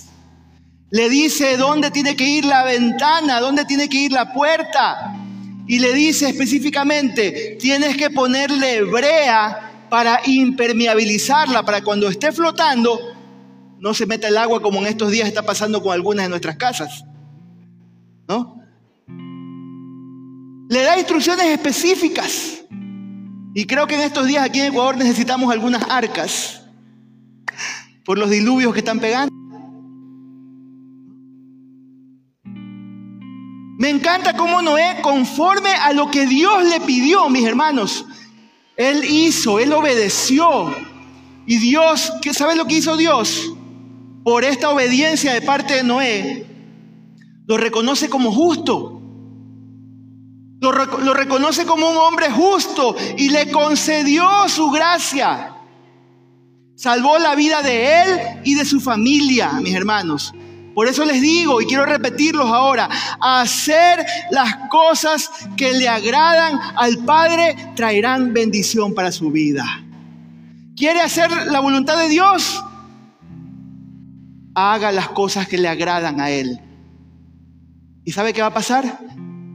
le 0.92 1.08
dice 1.08 1.56
dónde 1.56 1.90
tiene 1.90 2.14
que 2.14 2.28
ir 2.28 2.44
la 2.44 2.64
ventana, 2.64 3.40
dónde 3.40 3.64
tiene 3.64 3.88
que 3.88 3.96
ir 3.96 4.12
la 4.12 4.30
puerta. 4.34 5.14
Y 5.66 5.78
le 5.78 5.94
dice 5.94 6.28
específicamente, 6.28 7.56
tienes 7.58 7.96
que 7.96 8.10
ponerle 8.10 8.82
brea 8.82 9.86
para 9.88 10.20
impermeabilizarla, 10.26 11.62
para 11.62 11.80
cuando 11.80 12.08
esté 12.08 12.30
flotando, 12.30 13.11
no 13.82 13.92
se 13.94 14.06
meta 14.06 14.28
el 14.28 14.38
agua 14.38 14.62
como 14.62 14.78
en 14.78 14.86
estos 14.86 15.10
días 15.10 15.26
está 15.26 15.42
pasando 15.42 15.82
con 15.82 15.92
algunas 15.92 16.26
de 16.26 16.30
nuestras 16.30 16.56
casas. 16.56 17.04
¿No? 18.28 18.56
Le 20.68 20.82
da 20.82 20.96
instrucciones 20.96 21.46
específicas. 21.46 22.62
Y 23.54 23.66
creo 23.66 23.88
que 23.88 23.96
en 23.96 24.02
estos 24.02 24.28
días 24.28 24.44
aquí 24.44 24.60
en 24.60 24.66
Ecuador 24.66 24.96
necesitamos 24.96 25.50
algunas 25.50 25.82
arcas 25.90 26.62
por 28.04 28.18
los 28.18 28.30
diluvios 28.30 28.72
que 28.72 28.78
están 28.78 29.00
pegando. 29.00 29.34
Me 33.78 33.90
encanta 33.90 34.36
cómo 34.36 34.62
Noé, 34.62 34.98
conforme 35.02 35.70
a 35.70 35.92
lo 35.92 36.08
que 36.08 36.26
Dios 36.28 36.64
le 36.68 36.80
pidió, 36.82 37.28
mis 37.28 37.44
hermanos, 37.44 38.06
él 38.76 39.02
hizo, 39.04 39.58
él 39.58 39.72
obedeció. 39.72 40.72
Y 41.46 41.58
Dios, 41.58 42.12
¿qué 42.22 42.32
sabe 42.32 42.54
lo 42.54 42.66
que 42.66 42.76
hizo 42.76 42.96
Dios? 42.96 43.51
Por 44.24 44.44
esta 44.44 44.70
obediencia 44.70 45.34
de 45.34 45.42
parte 45.42 45.74
de 45.74 45.82
Noé, 45.82 46.46
lo 47.46 47.56
reconoce 47.56 48.08
como 48.08 48.32
justo. 48.32 49.00
Lo, 50.60 50.70
reconoce 51.12 51.66
como 51.66 51.90
un 51.90 51.96
hombre 51.96 52.30
justo 52.30 52.94
y 53.16 53.30
le 53.30 53.50
concedió 53.50 54.48
su 54.48 54.70
gracia. 54.70 55.56
Salvó 56.76 57.18
la 57.18 57.34
vida 57.34 57.62
de 57.62 58.02
él 58.02 58.20
y 58.44 58.54
de 58.54 58.64
su 58.64 58.80
familia, 58.80 59.54
mis 59.60 59.74
hermanos. 59.74 60.32
Por 60.72 60.86
eso 60.86 61.04
les 61.04 61.20
digo, 61.20 61.60
y 61.60 61.66
quiero 61.66 61.84
repetirlos 61.84 62.46
ahora, 62.46 62.88
hacer 63.20 64.06
las 64.30 64.68
cosas 64.70 65.30
que 65.56 65.72
le 65.72 65.88
agradan 65.88 66.58
al 66.76 66.98
Padre 66.98 67.56
traerán 67.74 68.32
bendición 68.32 68.94
para 68.94 69.10
su 69.10 69.32
vida. 69.32 69.84
¿Quiere 70.76 71.00
hacer 71.00 71.30
la 71.48 71.58
voluntad 71.58 71.98
de 71.98 72.08
Dios? 72.08 72.64
Haga 74.54 74.92
las 74.92 75.08
cosas 75.08 75.48
que 75.48 75.58
le 75.58 75.68
agradan 75.68 76.20
a 76.20 76.30
Él. 76.30 76.60
¿Y 78.04 78.12
sabe 78.12 78.32
qué 78.32 78.40
va 78.40 78.48
a 78.48 78.54
pasar? 78.54 79.00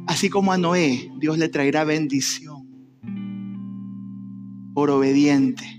Así 0.07 0.29
como 0.29 0.51
a 0.51 0.57
Noé, 0.57 1.11
Dios 1.19 1.37
le 1.37 1.49
traerá 1.49 1.83
bendición 1.83 2.65
por 4.73 4.89
obediente. 4.89 5.77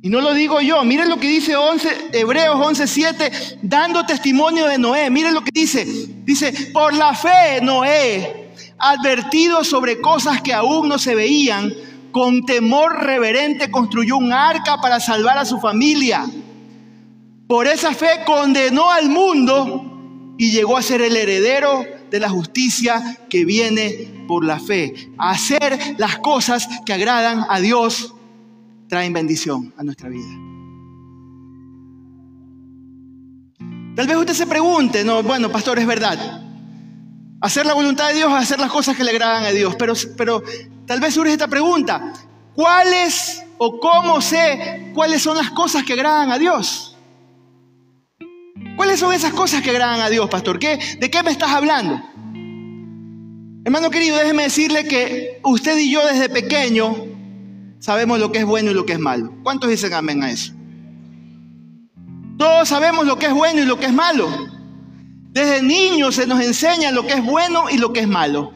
Y 0.00 0.10
no 0.10 0.20
lo 0.20 0.32
digo 0.32 0.60
yo, 0.60 0.82
miren 0.84 1.08
lo 1.08 1.18
que 1.18 1.28
dice 1.28 1.56
11, 1.56 2.10
Hebreos 2.12 2.56
11:7, 2.56 3.58
dando 3.62 4.06
testimonio 4.06 4.66
de 4.66 4.78
Noé. 4.78 5.10
Miren 5.10 5.34
lo 5.34 5.42
que 5.42 5.50
dice. 5.52 5.84
Dice, 6.24 6.70
por 6.72 6.94
la 6.94 7.14
fe 7.14 7.60
Noé, 7.62 8.52
advertido 8.78 9.64
sobre 9.64 10.00
cosas 10.00 10.40
que 10.40 10.54
aún 10.54 10.88
no 10.88 10.98
se 10.98 11.14
veían, 11.14 11.72
con 12.12 12.44
temor 12.46 13.04
reverente 13.04 13.70
construyó 13.70 14.16
un 14.16 14.32
arca 14.32 14.80
para 14.80 15.00
salvar 15.00 15.36
a 15.36 15.44
su 15.44 15.58
familia. 15.58 16.24
Por 17.48 17.66
esa 17.66 17.94
fe 17.94 18.24
condenó 18.26 18.90
al 18.90 19.08
mundo 19.08 20.34
y 20.36 20.50
llegó 20.50 20.76
a 20.76 20.82
ser 20.82 21.00
el 21.00 21.16
heredero 21.16 21.82
de 22.10 22.20
la 22.20 22.28
justicia 22.28 23.16
que 23.30 23.46
viene 23.46 24.24
por 24.28 24.44
la 24.44 24.60
fe. 24.60 25.10
Hacer 25.16 25.96
las 25.96 26.18
cosas 26.18 26.68
que 26.84 26.92
agradan 26.92 27.46
a 27.48 27.58
Dios 27.58 28.14
traen 28.86 29.14
bendición 29.14 29.72
a 29.78 29.82
nuestra 29.82 30.10
vida. 30.10 30.28
Tal 33.96 34.06
vez 34.06 34.16
usted 34.18 34.34
se 34.34 34.46
pregunte, 34.46 35.02
no, 35.02 35.22
bueno, 35.22 35.50
pastor, 35.50 35.78
es 35.78 35.86
verdad. 35.86 36.42
Hacer 37.40 37.64
la 37.64 37.72
voluntad 37.72 38.08
de 38.08 38.16
Dios 38.16 38.30
es 38.30 38.42
hacer 38.42 38.60
las 38.60 38.70
cosas 38.70 38.94
que 38.94 39.04
le 39.04 39.10
agradan 39.10 39.44
a 39.44 39.50
Dios. 39.50 39.74
Pero, 39.76 39.94
pero 40.18 40.42
tal 40.86 41.00
vez 41.00 41.14
surge 41.14 41.32
esta 41.32 41.48
pregunta. 41.48 42.12
¿Cuáles 42.54 43.42
o 43.56 43.80
cómo 43.80 44.20
sé 44.20 44.92
cuáles 44.94 45.22
son 45.22 45.38
las 45.38 45.50
cosas 45.50 45.82
que 45.82 45.94
agradan 45.94 46.30
a 46.30 46.38
Dios? 46.38 46.97
¿Cuáles 48.78 49.00
son 49.00 49.12
esas 49.12 49.32
cosas 49.32 49.60
que 49.60 49.70
agradan 49.70 50.00
a 50.02 50.08
Dios, 50.08 50.30
pastor? 50.30 50.60
¿Qué, 50.60 50.78
¿De 51.00 51.10
qué 51.10 51.24
me 51.24 51.32
estás 51.32 51.50
hablando? 51.50 52.00
Hermano 53.64 53.90
querido, 53.90 54.16
déjeme 54.16 54.44
decirle 54.44 54.84
que 54.84 55.40
usted 55.42 55.76
y 55.80 55.90
yo 55.90 56.06
desde 56.06 56.28
pequeño 56.28 56.94
sabemos 57.80 58.20
lo 58.20 58.30
que 58.30 58.38
es 58.38 58.44
bueno 58.44 58.70
y 58.70 58.74
lo 58.74 58.86
que 58.86 58.92
es 58.92 59.00
malo. 59.00 59.34
¿Cuántos 59.42 59.68
dicen 59.68 59.94
amén 59.94 60.22
a 60.22 60.30
eso? 60.30 60.52
Todos 62.38 62.68
sabemos 62.68 63.04
lo 63.04 63.18
que 63.18 63.26
es 63.26 63.34
bueno 63.34 63.62
y 63.62 63.64
lo 63.64 63.80
que 63.80 63.86
es 63.86 63.92
malo. 63.92 64.28
Desde 65.32 65.60
niños 65.60 66.14
se 66.14 66.28
nos 66.28 66.40
enseña 66.40 66.92
lo 66.92 67.04
que 67.04 67.14
es 67.14 67.24
bueno 67.24 67.64
y 67.68 67.78
lo 67.78 67.92
que 67.92 67.98
es 67.98 68.08
malo. 68.08 68.52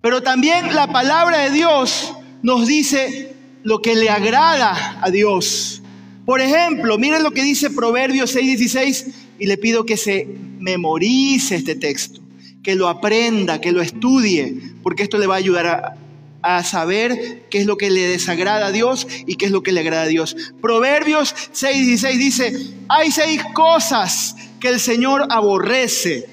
Pero 0.00 0.22
también 0.22 0.74
la 0.74 0.86
palabra 0.86 1.40
de 1.40 1.50
Dios 1.50 2.14
nos 2.42 2.66
dice 2.66 3.36
lo 3.62 3.82
que 3.82 3.94
le 3.94 4.08
agrada 4.08 4.98
a 5.02 5.10
Dios. 5.10 5.82
Por 6.28 6.42
ejemplo, 6.42 6.98
miren 6.98 7.22
lo 7.22 7.30
que 7.30 7.42
dice 7.42 7.70
Proverbios 7.70 8.36
6:16 8.36 9.06
y 9.38 9.46
le 9.46 9.56
pido 9.56 9.86
que 9.86 9.96
se 9.96 10.28
memorice 10.58 11.56
este 11.56 11.74
texto, 11.74 12.20
que 12.62 12.74
lo 12.74 12.88
aprenda, 12.88 13.62
que 13.62 13.72
lo 13.72 13.80
estudie, 13.80 14.54
porque 14.82 15.04
esto 15.04 15.16
le 15.16 15.26
va 15.26 15.36
a 15.36 15.38
ayudar 15.38 15.66
a, 15.66 15.96
a 16.42 16.62
saber 16.64 17.46
qué 17.48 17.60
es 17.60 17.66
lo 17.66 17.78
que 17.78 17.88
le 17.88 18.02
desagrada 18.02 18.66
a 18.66 18.72
Dios 18.72 19.06
y 19.26 19.36
qué 19.36 19.46
es 19.46 19.52
lo 19.52 19.62
que 19.62 19.72
le 19.72 19.80
agrada 19.80 20.02
a 20.02 20.06
Dios. 20.06 20.36
Proverbios 20.60 21.34
6:16 21.54 22.18
dice, 22.18 22.52
hay 22.90 23.10
seis 23.10 23.40
cosas 23.54 24.36
que 24.60 24.68
el 24.68 24.80
Señor 24.80 25.28
aborrece 25.30 26.28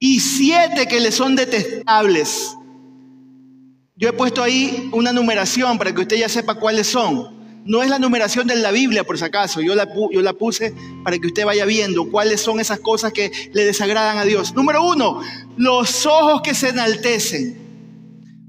y 0.00 0.18
siete 0.18 0.88
que 0.88 0.98
le 0.98 1.12
son 1.12 1.36
detestables. 1.36 2.56
Yo 3.94 4.08
he 4.08 4.12
puesto 4.12 4.42
ahí 4.42 4.88
una 4.90 5.12
numeración 5.12 5.78
para 5.78 5.94
que 5.94 6.00
usted 6.00 6.16
ya 6.16 6.28
sepa 6.28 6.56
cuáles 6.56 6.88
son. 6.88 7.41
No 7.64 7.82
es 7.82 7.88
la 7.88 7.98
numeración 7.98 8.46
de 8.46 8.56
la 8.56 8.72
Biblia, 8.72 9.04
por 9.04 9.18
si 9.18 9.24
acaso. 9.24 9.60
Yo 9.60 9.74
la, 9.74 9.88
yo 10.10 10.20
la 10.20 10.32
puse 10.32 10.74
para 11.04 11.18
que 11.18 11.28
usted 11.28 11.44
vaya 11.44 11.64
viendo 11.64 12.10
cuáles 12.10 12.40
son 12.40 12.58
esas 12.58 12.80
cosas 12.80 13.12
que 13.12 13.30
le 13.52 13.64
desagradan 13.64 14.18
a 14.18 14.24
Dios. 14.24 14.54
Número 14.54 14.82
uno, 14.82 15.20
los 15.56 16.06
ojos 16.06 16.42
que 16.42 16.54
se 16.54 16.70
enaltecen. 16.70 17.62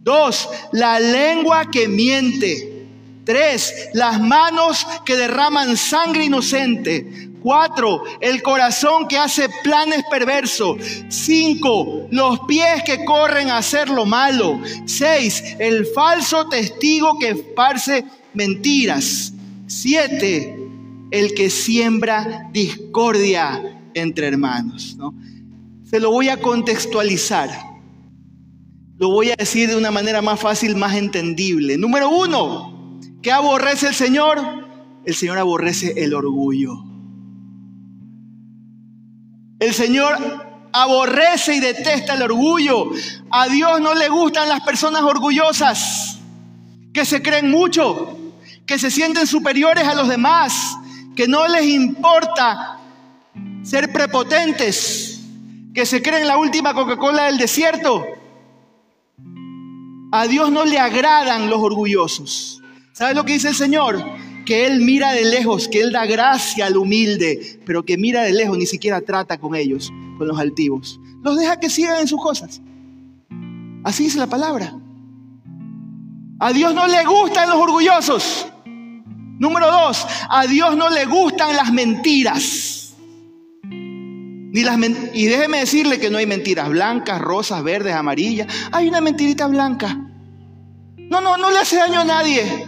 Dos, 0.02 0.50
la 0.72 1.00
lengua 1.00 1.70
que 1.70 1.88
miente. 1.88 2.88
Tres, 3.24 3.90
las 3.94 4.20
manos 4.20 4.86
que 5.06 5.16
derraman 5.16 5.78
sangre 5.78 6.26
inocente. 6.26 7.30
Cuatro, 7.42 8.04
el 8.20 8.42
corazón 8.42 9.08
que 9.08 9.18
hace 9.18 9.48
planes 9.64 10.04
perversos. 10.10 10.78
Cinco, 11.10 12.08
los 12.10 12.40
pies 12.48 12.84
que 12.84 13.06
corren 13.06 13.50
a 13.50 13.58
hacer 13.58 13.90
lo 13.90 14.06
malo. 14.06 14.60
Seis, 14.86 15.56
el 15.60 15.86
falso 15.86 16.50
testigo 16.50 17.20
que 17.20 17.30
esparce 17.30 18.06
mentiras. 18.34 19.34
Siete, 19.68 20.58
el 21.12 21.34
que 21.34 21.50
siembra 21.50 22.50
discordia 22.52 23.80
entre 23.94 24.28
hermanos. 24.28 24.98
Se 25.84 26.00
lo 26.00 26.12
voy 26.12 26.30
a 26.30 26.38
contextualizar. 26.38 27.50
Lo 28.98 29.10
voy 29.10 29.32
a 29.32 29.36
decir 29.36 29.70
de 29.70 29.76
una 29.76 29.92
manera 29.92 30.22
más 30.22 30.40
fácil, 30.40 30.76
más 30.76 30.96
entendible. 30.96 31.78
Número 31.78 32.10
uno, 32.10 33.00
¿qué 33.22 33.32
aborrece 33.32 33.88
el 33.88 33.94
Señor? 33.94 34.40
El 35.06 35.16
Señor 35.16 35.38
aborrece 35.38 35.94
el 36.04 36.14
orgullo. 36.14 36.74
El 39.60 39.74
Señor 39.74 40.16
aborrece 40.72 41.56
y 41.56 41.60
detesta 41.60 42.16
el 42.16 42.24
orgullo. 42.24 42.90
A 43.30 43.48
Dios 43.48 43.80
no 43.82 43.94
le 43.94 44.10
gustan 44.10 44.50
las 44.50 44.62
personas 44.62 45.04
orgullosas, 45.04 46.20
que 46.94 47.06
se 47.06 47.22
creen 47.22 47.50
mucho, 47.50 48.18
que 48.66 48.80
se 48.80 48.92
sienten 48.92 49.28
superiores 49.28 49.86
a 49.86 49.96
los 49.96 50.08
demás, 50.08 50.76
que 51.16 51.28
no 51.28 51.48
les 51.48 51.66
importa 51.66 52.80
ser 53.64 53.92
prepotentes, 53.92 55.22
que 55.74 55.86
se 55.86 56.02
creen 56.02 56.28
la 56.28 56.38
última 56.38 56.74
Coca-Cola 56.74 57.26
del 57.26 57.38
desierto. 57.38 58.06
A 60.12 60.28
Dios 60.28 60.52
no 60.52 60.66
le 60.66 60.80
agradan 60.80 61.50
los 61.50 61.60
orgullosos. 61.60 62.62
¿Sabes 62.94 63.16
lo 63.16 63.26
que 63.26 63.34
dice 63.34 63.50
el 63.50 63.56
Señor? 63.56 64.04
Que 64.46 64.66
Él 64.68 64.82
mira 64.82 65.12
de 65.14 65.26
lejos, 65.26 65.68
que 65.68 65.82
Él 65.82 65.92
da 65.92 66.06
gracia 66.06 66.68
al 66.68 66.78
humilde, 66.78 67.60
pero 67.66 67.84
que 67.84 67.98
mira 67.98 68.22
de 68.22 68.34
lejos, 68.34 68.58
ni 68.58 68.66
siquiera 68.66 69.02
trata 69.02 69.40
con 69.40 69.56
ellos, 69.56 69.92
con 70.18 70.28
los 70.28 70.40
altivos. 70.40 71.00
Los 71.24 71.38
deja 71.40 71.60
que 71.60 71.70
sigan 71.70 72.00
en 72.02 72.08
sus 72.08 72.22
cosas. 72.22 72.62
Así 73.84 74.04
dice 74.04 74.20
la 74.20 74.28
palabra. 74.28 74.76
A 76.40 76.52
Dios 76.52 76.74
no 76.74 76.88
le 76.88 77.04
gustan 77.06 77.50
los 77.50 77.58
orgullosos. 77.58 78.48
Número 79.40 79.72
dos, 79.72 80.06
a 80.30 80.46
Dios 80.46 80.78
no 80.78 80.90
le 80.90 81.06
gustan 81.06 81.56
las 81.56 81.72
mentiras. 81.72 82.96
Ni 83.64 84.62
las 84.62 84.78
y 85.16 85.26
déjeme 85.26 85.60
decirle 85.60 86.00
que 86.00 86.12
no 86.12 86.20
hay 86.20 86.28
mentiras 86.28 86.70
blancas, 86.70 87.20
rosas, 87.20 87.64
verdes, 87.64 87.96
amarillas. 87.96 88.48
Hay 88.72 88.88
una 88.88 89.02
mentirita 89.02 89.48
blanca. 89.48 90.00
No, 90.96 91.22
no, 91.22 91.38
no 91.38 91.50
le 91.50 91.58
hace 91.58 91.78
daño 91.78 92.02
a 92.02 92.06
nadie. 92.06 92.68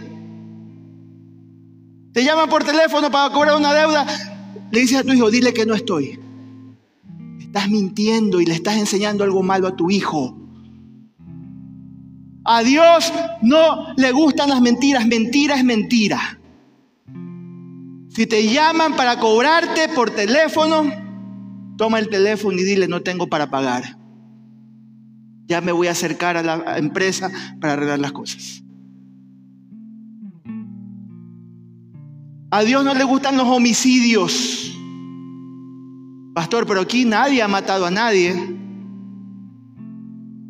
Te 2.12 2.24
llaman 2.24 2.48
por 2.48 2.64
teléfono 2.64 3.08
para 3.10 3.32
cobrar 3.32 3.56
una 3.56 3.72
deuda. 3.72 4.04
Le 4.72 4.80
dices 4.80 4.98
a 4.98 5.04
tu 5.04 5.12
hijo, 5.12 5.30
dile 5.30 5.54
que 5.54 5.64
no 5.64 5.74
estoy. 5.74 6.18
Estás 7.38 7.68
mintiendo 7.68 8.40
y 8.40 8.46
le 8.46 8.54
estás 8.54 8.76
enseñando 8.76 9.22
algo 9.22 9.44
malo 9.44 9.68
a 9.68 9.76
tu 9.76 9.88
hijo. 9.88 10.36
A 12.44 12.62
Dios 12.64 13.12
no 13.42 13.94
le 13.96 14.10
gustan 14.10 14.48
las 14.48 14.60
mentiras. 14.60 15.06
Mentira 15.06 15.54
es 15.54 15.62
mentira. 15.62 16.40
Si 18.16 18.26
te 18.26 18.48
llaman 18.48 18.96
para 18.96 19.20
cobrarte 19.20 19.90
por 19.90 20.10
teléfono, 20.10 20.90
toma 21.76 21.98
el 21.98 22.08
teléfono 22.08 22.58
y 22.58 22.64
dile 22.64 22.88
no 22.88 23.02
tengo 23.02 23.26
para 23.26 23.50
pagar. 23.50 23.98
Ya 25.44 25.60
me 25.60 25.70
voy 25.70 25.88
a 25.88 25.90
acercar 25.90 26.38
a 26.38 26.42
la 26.42 26.78
empresa 26.78 27.30
para 27.60 27.74
arreglar 27.74 27.98
las 27.98 28.12
cosas. 28.12 28.64
A 32.50 32.62
Dios 32.62 32.82
no 32.86 32.94
le 32.94 33.04
gustan 33.04 33.36
los 33.36 33.46
homicidios. 33.48 34.74
Pastor, 36.34 36.66
pero 36.66 36.80
aquí 36.80 37.04
nadie 37.04 37.42
ha 37.42 37.48
matado 37.48 37.84
a 37.84 37.90
nadie. 37.90 38.34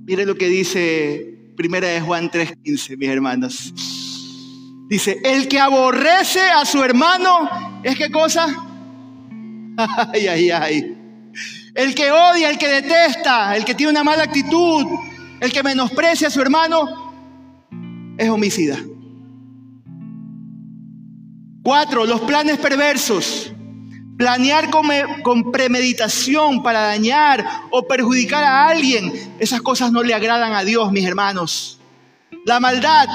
Mire 0.07 0.25
lo 0.25 0.37
que 0.37 0.47
dice 0.47 1.53
Primera 1.57 1.89
de 1.89 2.01
Juan 2.01 2.31
3:15, 2.31 2.97
mis 2.97 3.09
hermanos. 3.09 3.96
Dice, 4.89 5.21
el 5.25 5.49
que 5.49 5.59
aborrece 5.59 6.41
a 6.41 6.65
su 6.65 6.83
hermano, 6.83 7.81
¿es 7.83 7.97
qué 7.97 8.11
cosa? 8.11 8.47
Ay, 10.13 10.27
ay, 10.27 10.51
ay. 10.51 10.97
El 11.75 11.95
que 11.95 12.11
odia, 12.11 12.49
el 12.49 12.57
que 12.57 12.67
detesta, 12.67 13.55
el 13.55 13.65
que 13.67 13.75
tiene 13.75 13.93
una 13.93 14.03
mala 14.03 14.23
actitud, 14.23 14.87
el 15.39 15.53
que 15.53 15.63
menosprecia 15.63 16.29
a 16.29 16.31
su 16.31 16.41
hermano, 16.41 18.17
es 18.17 18.31
homicida. 18.31 18.79
Cuatro, 21.63 22.07
los 22.07 22.23
planes 22.23 22.59
perversos. 22.59 23.53
Planear 24.17 24.71
con, 24.71 25.53
premeditación 25.53 26.63
para 26.63 26.81
dañar 26.81 27.45
o 27.71 27.87
perjudicar 27.87 28.43
a 28.45 28.69
alguien, 28.69 29.13
esas 29.39 29.61
cosas 29.61 29.93
no 29.93 30.03
le 30.03 30.15
agradan 30.15 30.55
a 30.55 30.65
Dios, 30.65 30.91
mis 30.91 31.05
hermanos. 31.05 31.79
La 32.47 32.61
maldad, 32.61 33.07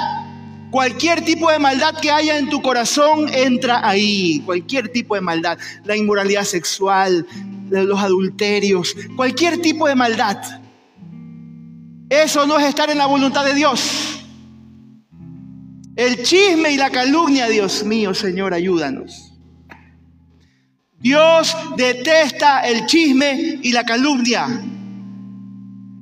cualquier 0.71 1.23
tipo 1.23 1.51
de 1.51 1.59
maldad 1.59 1.99
que 2.01 2.09
haya 2.09 2.37
en 2.37 2.49
tu 2.49 2.61
corazón 2.61 3.31
entra 3.31 3.87
ahí, 3.87 4.41
cualquier 4.45 4.89
tipo 4.89 5.13
de 5.13 5.21
maldad, 5.21 5.59
la 5.83 5.95
inmoralidad 5.95 6.45
sexual, 6.45 7.27
los 7.69 7.99
adulterios, 7.99 8.95
cualquier 9.15 9.61
tipo 9.61 9.87
de 9.87 9.95
maldad. 9.95 10.37
Eso 12.09 12.47
no 12.47 12.57
es 12.57 12.65
estar 12.65 12.89
en 12.89 12.97
la 12.97 13.05
voluntad 13.05 13.45
de 13.45 13.53
Dios. 13.53 14.23
El 15.95 16.23
chisme 16.23 16.71
y 16.71 16.77
la 16.77 16.89
calumnia, 16.89 17.47
Dios 17.47 17.83
mío, 17.83 18.13
Señor, 18.13 18.53
ayúdanos. 18.53 19.33
Dios 20.99 21.55
detesta 21.75 22.61
el 22.61 22.85
chisme 22.85 23.59
y 23.61 23.71
la 23.71 23.83
calumnia. 23.83 24.47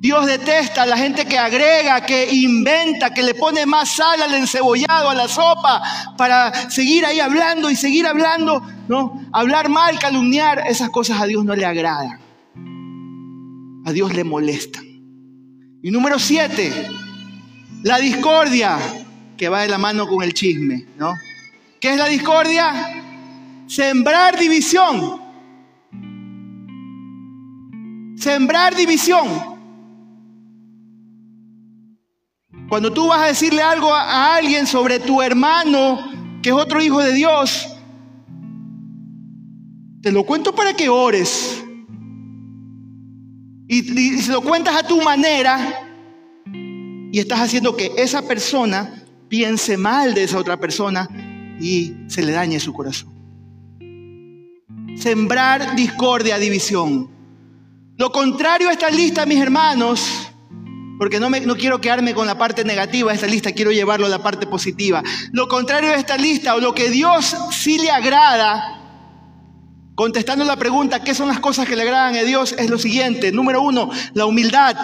Dios 0.00 0.24
detesta 0.24 0.84
a 0.84 0.86
la 0.86 0.96
gente 0.96 1.26
que 1.26 1.38
agrega, 1.38 2.00
que 2.06 2.32
inventa, 2.32 3.12
que 3.12 3.22
le 3.22 3.34
pone 3.34 3.66
más 3.66 3.96
sal 3.96 4.22
al 4.22 4.32
encebollado, 4.32 5.10
a 5.10 5.14
la 5.14 5.28
sopa, 5.28 5.82
para 6.16 6.70
seguir 6.70 7.04
ahí 7.04 7.20
hablando 7.20 7.70
y 7.70 7.76
seguir 7.76 8.06
hablando, 8.06 8.62
¿no? 8.88 9.28
Hablar 9.30 9.68
mal, 9.68 9.98
calumniar, 9.98 10.64
esas 10.66 10.88
cosas 10.88 11.20
a 11.20 11.26
Dios 11.26 11.44
no 11.44 11.54
le 11.54 11.66
agradan. 11.66 12.18
A 13.84 13.92
Dios 13.92 14.14
le 14.14 14.24
molestan. 14.24 14.86
Y 15.82 15.90
número 15.90 16.18
siete, 16.18 16.88
la 17.82 17.98
discordia, 17.98 18.78
que 19.36 19.50
va 19.50 19.60
de 19.60 19.68
la 19.68 19.76
mano 19.76 20.08
con 20.08 20.22
el 20.22 20.32
chisme, 20.32 20.86
¿no? 20.96 21.14
¿Qué 21.78 21.90
es 21.90 21.98
la 21.98 22.06
discordia? 22.06 23.02
Sembrar 23.66 24.38
división. 24.38 25.20
Sembrar 28.16 28.74
división. 28.74 29.49
Cuando 32.70 32.90
tú 32.90 33.08
vas 33.08 33.20
a 33.20 33.26
decirle 33.26 33.60
algo 33.60 33.92
a, 33.92 34.36
alguien 34.36 34.66
sobre 34.66 34.98
tu 34.98 35.20
hermano, 35.20 36.40
que 36.42 36.48
es 36.48 36.54
otro 36.54 36.82
hijo 36.82 37.02
de 37.02 37.12
Dios, 37.12 37.68
te 40.00 40.10
lo 40.10 40.24
cuento 40.24 40.54
para 40.54 40.72
que 40.72 40.88
ores. 40.88 41.62
Y, 43.68 44.00
y 44.00 44.22
se 44.22 44.32
lo 44.32 44.40
cuentas 44.40 44.74
a 44.74 44.86
tu 44.86 45.02
manera, 45.02 45.86
y 47.12 47.18
estás 47.18 47.40
haciendo 47.40 47.76
que 47.76 47.92
esa 47.98 48.22
persona 48.22 49.04
piense 49.28 49.76
mal 49.76 50.14
de 50.14 50.24
esa 50.24 50.38
otra 50.38 50.56
persona 50.56 51.06
y 51.60 51.94
se 52.06 52.22
le 52.22 52.32
dañe 52.32 52.58
su 52.58 52.72
corazón 52.72 53.20
sembrar 55.00 55.74
discordia, 55.74 56.38
división. 56.38 57.10
Lo 57.96 58.12
contrario 58.12 58.68
a 58.68 58.72
esta 58.72 58.90
lista, 58.90 59.26
mis 59.26 59.40
hermanos, 59.40 60.29
porque 61.00 61.18
no, 61.18 61.30
me, 61.30 61.40
no 61.40 61.56
quiero 61.56 61.80
quedarme 61.80 62.12
con 62.12 62.26
la 62.26 62.36
parte 62.36 62.62
negativa 62.62 63.10
de 63.10 63.14
esta 63.14 63.26
lista, 63.26 63.52
quiero 63.52 63.72
llevarlo 63.72 64.04
a 64.04 64.10
la 64.10 64.22
parte 64.22 64.46
positiva. 64.46 65.02
Lo 65.32 65.48
contrario 65.48 65.88
a 65.88 65.94
esta 65.94 66.18
lista, 66.18 66.54
o 66.54 66.60
lo 66.60 66.74
que 66.74 66.90
Dios 66.90 67.34
sí 67.52 67.78
le 67.78 67.90
agrada, 67.90 68.78
contestando 69.94 70.44
la 70.44 70.56
pregunta, 70.56 71.02
¿qué 71.02 71.14
son 71.14 71.28
las 71.28 71.40
cosas 71.40 71.66
que 71.66 71.74
le 71.74 71.84
agradan 71.84 72.16
a 72.16 72.22
Dios? 72.22 72.54
Es 72.58 72.68
lo 72.68 72.76
siguiente. 72.76 73.32
Número 73.32 73.62
uno, 73.62 73.88
la 74.12 74.26
humildad. 74.26 74.76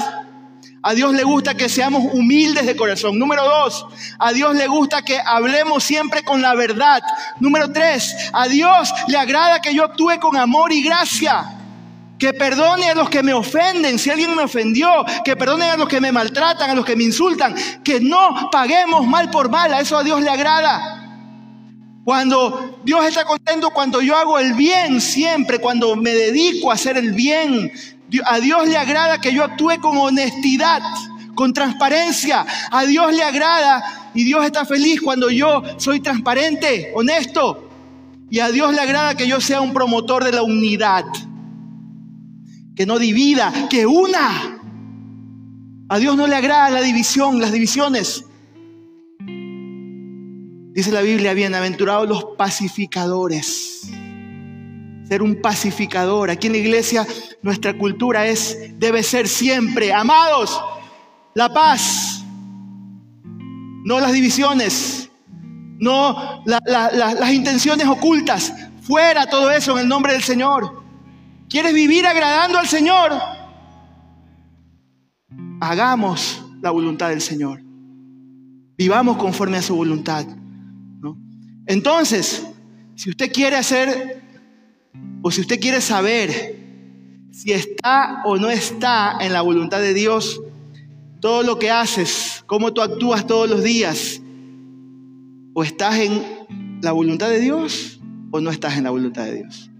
A 0.82 0.94
Dios 0.94 1.12
le 1.12 1.22
gusta 1.22 1.54
que 1.54 1.68
seamos 1.68 2.02
humildes 2.14 2.64
de 2.64 2.76
corazón. 2.76 3.18
Número 3.18 3.44
dos, 3.44 3.84
a 4.18 4.32
Dios 4.32 4.56
le 4.56 4.68
gusta 4.68 5.02
que 5.02 5.20
hablemos 5.22 5.84
siempre 5.84 6.22
con 6.24 6.40
la 6.40 6.54
verdad. 6.54 7.02
Número 7.40 7.70
tres, 7.70 8.16
a 8.32 8.48
Dios 8.48 8.90
le 9.08 9.18
agrada 9.18 9.60
que 9.60 9.74
yo 9.74 9.84
actúe 9.84 10.18
con 10.18 10.34
amor 10.38 10.72
y 10.72 10.82
gracia. 10.82 11.65
Que 12.18 12.32
perdone 12.32 12.90
a 12.90 12.94
los 12.94 13.10
que 13.10 13.22
me 13.22 13.34
ofenden, 13.34 13.98
si 13.98 14.10
alguien 14.10 14.34
me 14.34 14.44
ofendió, 14.44 14.88
que 15.24 15.36
perdone 15.36 15.64
a 15.64 15.76
los 15.76 15.88
que 15.88 16.00
me 16.00 16.12
maltratan, 16.12 16.70
a 16.70 16.74
los 16.74 16.84
que 16.84 16.96
me 16.96 17.04
insultan, 17.04 17.54
que 17.84 18.00
no 18.00 18.48
paguemos 18.50 19.06
mal 19.06 19.30
por 19.30 19.50
mal, 19.50 19.72
a 19.74 19.80
eso 19.80 19.98
a 19.98 20.02
Dios 20.02 20.22
le 20.22 20.30
agrada. 20.30 21.06
Cuando 22.06 22.80
Dios 22.84 23.04
está 23.04 23.24
contento, 23.24 23.70
cuando 23.70 24.00
yo 24.00 24.16
hago 24.16 24.38
el 24.38 24.54
bien 24.54 25.00
siempre, 25.00 25.58
cuando 25.58 25.96
me 25.96 26.10
dedico 26.10 26.70
a 26.70 26.74
hacer 26.74 26.96
el 26.96 27.12
bien, 27.12 27.72
a 28.24 28.38
Dios 28.38 28.68
le 28.68 28.76
agrada 28.76 29.20
que 29.20 29.34
yo 29.34 29.42
actúe 29.42 29.80
con 29.80 29.98
honestidad, 29.98 30.80
con 31.34 31.52
transparencia. 31.52 32.46
A 32.70 32.84
Dios 32.84 33.12
le 33.12 33.22
agrada 33.22 34.10
y 34.14 34.24
Dios 34.24 34.44
está 34.44 34.64
feliz 34.64 35.00
cuando 35.00 35.30
yo 35.30 35.62
soy 35.78 36.00
transparente, 36.00 36.92
honesto. 36.94 37.68
Y 38.30 38.40
a 38.40 38.50
Dios 38.50 38.72
le 38.72 38.80
agrada 38.80 39.16
que 39.16 39.26
yo 39.26 39.40
sea 39.40 39.60
un 39.60 39.72
promotor 39.72 40.24
de 40.24 40.32
la 40.32 40.42
unidad. 40.42 41.04
Que 42.76 42.84
no 42.84 42.98
divida, 42.98 43.68
que 43.70 43.86
una. 43.86 44.60
A 45.88 45.98
Dios 45.98 46.14
no 46.14 46.26
le 46.26 46.36
agrada 46.36 46.68
la 46.68 46.82
división, 46.82 47.40
las 47.40 47.50
divisiones. 47.50 48.26
Dice 50.76 50.92
la 50.92 51.00
Biblia, 51.00 51.32
bienaventurados 51.32 52.06
los 52.06 52.24
pacificadores. 52.36 53.88
Ser 55.08 55.22
un 55.22 55.40
pacificador. 55.40 56.28
Aquí 56.28 56.48
en 56.48 56.52
la 56.52 56.58
iglesia 56.58 57.06
nuestra 57.40 57.78
cultura 57.78 58.26
es, 58.26 58.58
debe 58.78 59.02
ser 59.02 59.26
siempre, 59.26 59.94
amados, 59.94 60.60
la 61.32 61.50
paz, 61.50 62.22
no 63.84 64.00
las 64.00 64.12
divisiones, 64.12 65.08
no 65.78 66.42
las 66.44 67.32
intenciones 67.32 67.86
ocultas. 67.86 68.52
Fuera 68.82 69.26
todo 69.26 69.50
eso 69.50 69.72
en 69.72 69.78
el 69.78 69.88
nombre 69.88 70.12
del 70.12 70.22
Señor. 70.22 70.85
¿Quieres 71.48 71.74
vivir 71.74 72.06
agradando 72.06 72.58
al 72.58 72.66
Señor? 72.66 73.12
Hagamos 75.60 76.44
la 76.60 76.70
voluntad 76.70 77.10
del 77.10 77.20
Señor. 77.20 77.62
Vivamos 78.76 79.16
conforme 79.16 79.58
a 79.58 79.62
su 79.62 79.76
voluntad. 79.76 80.26
Entonces, 81.66 82.46
si 82.94 83.10
usted 83.10 83.32
quiere 83.32 83.56
hacer 83.56 84.22
o 85.22 85.30
si 85.30 85.40
usted 85.40 85.60
quiere 85.60 85.80
saber 85.80 86.56
si 87.32 87.52
está 87.52 88.22
o 88.24 88.36
no 88.36 88.48
está 88.48 89.18
en 89.20 89.32
la 89.32 89.42
voluntad 89.42 89.80
de 89.80 89.94
Dios, 89.94 90.40
todo 91.20 91.42
lo 91.42 91.58
que 91.58 91.70
haces, 91.70 92.42
cómo 92.46 92.72
tú 92.72 92.82
actúas 92.82 93.26
todos 93.26 93.48
los 93.48 93.62
días, 93.62 94.20
o 95.54 95.62
estás 95.62 95.96
en 95.98 96.22
la 96.82 96.92
voluntad 96.92 97.28
de 97.28 97.40
Dios 97.40 98.00
o 98.30 98.40
no 98.40 98.50
estás 98.50 98.76
en 98.76 98.84
la 98.84 98.90
voluntad 98.90 99.24
de 99.24 99.36
Dios. 99.36 99.70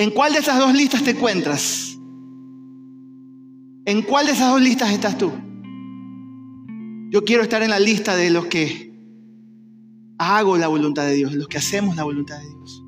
¿En 0.00 0.10
cuál 0.12 0.32
de 0.32 0.38
esas 0.38 0.58
dos 0.58 0.72
listas 0.72 1.04
te 1.04 1.10
encuentras? 1.10 1.94
¿En 3.84 4.00
cuál 4.00 4.24
de 4.24 4.32
esas 4.32 4.48
dos 4.50 4.62
listas 4.62 4.92
estás 4.92 5.18
tú? 5.18 5.30
Yo 7.10 7.22
quiero 7.22 7.42
estar 7.42 7.62
en 7.62 7.68
la 7.68 7.78
lista 7.78 8.16
de 8.16 8.30
los 8.30 8.46
que 8.46 8.94
hago 10.16 10.56
la 10.56 10.68
voluntad 10.68 11.04
de 11.04 11.12
Dios, 11.12 11.34
los 11.34 11.48
que 11.48 11.58
hacemos 11.58 11.96
la 11.96 12.04
voluntad 12.04 12.38
de 12.38 12.48
Dios. 12.48 12.82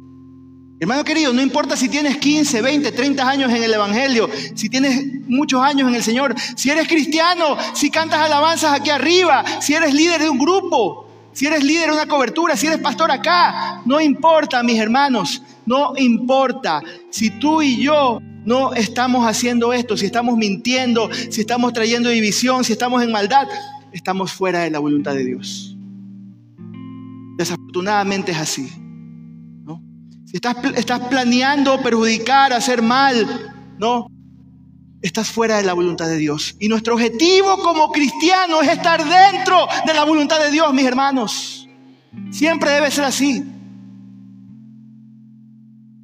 Hermano 0.80 1.04
querido, 1.04 1.34
no 1.34 1.42
importa 1.42 1.76
si 1.76 1.90
tienes 1.90 2.16
15, 2.16 2.62
20, 2.62 2.92
30 2.92 3.28
años 3.28 3.52
en 3.52 3.62
el 3.62 3.74
Evangelio, 3.74 4.30
si 4.54 4.70
tienes 4.70 5.04
muchos 5.28 5.60
años 5.60 5.90
en 5.90 5.96
el 5.96 6.02
Señor, 6.02 6.34
si 6.56 6.70
eres 6.70 6.88
cristiano, 6.88 7.58
si 7.74 7.90
cantas 7.90 8.20
alabanzas 8.20 8.72
aquí 8.72 8.88
arriba, 8.88 9.44
si 9.60 9.74
eres 9.74 9.92
líder 9.92 10.22
de 10.22 10.30
un 10.30 10.38
grupo, 10.38 11.11
si 11.32 11.46
eres 11.46 11.64
líder 11.64 11.88
de 11.88 11.94
una 11.94 12.06
cobertura, 12.06 12.56
si 12.56 12.66
eres 12.66 12.78
pastor 12.78 13.10
acá, 13.10 13.82
no 13.84 14.00
importa, 14.00 14.62
mis 14.62 14.78
hermanos, 14.78 15.42
no 15.66 15.94
importa. 15.96 16.82
Si 17.10 17.30
tú 17.38 17.62
y 17.62 17.82
yo 17.82 18.20
no 18.44 18.74
estamos 18.74 19.26
haciendo 19.26 19.72
esto, 19.72 19.96
si 19.96 20.06
estamos 20.06 20.36
mintiendo, 20.36 21.10
si 21.30 21.40
estamos 21.40 21.72
trayendo 21.72 22.10
división, 22.10 22.64
si 22.64 22.72
estamos 22.72 23.02
en 23.02 23.12
maldad, 23.12 23.46
estamos 23.92 24.32
fuera 24.32 24.60
de 24.60 24.70
la 24.70 24.78
voluntad 24.78 25.14
de 25.14 25.24
Dios. 25.24 25.76
Desafortunadamente 27.38 28.32
es 28.32 28.38
así. 28.38 28.70
Si 30.32 30.36
estás, 30.36 30.56
estás 30.76 31.00
planeando 31.08 31.82
perjudicar, 31.82 32.54
hacer 32.54 32.80
mal, 32.80 33.52
¿no? 33.78 34.06
Estás 35.02 35.28
fuera 35.28 35.56
de 35.56 35.64
la 35.64 35.74
voluntad 35.74 36.06
de 36.06 36.16
Dios. 36.16 36.56
Y 36.60 36.68
nuestro 36.68 36.94
objetivo 36.94 37.58
como 37.58 37.90
cristianos 37.90 38.62
es 38.62 38.70
estar 38.70 39.02
dentro 39.04 39.66
de 39.84 39.94
la 39.94 40.04
voluntad 40.04 40.40
de 40.40 40.50
Dios, 40.50 40.72
mis 40.72 40.86
hermanos. 40.86 41.68
Siempre 42.30 42.70
debe 42.70 42.90
ser 42.90 43.04
así. 43.04 43.44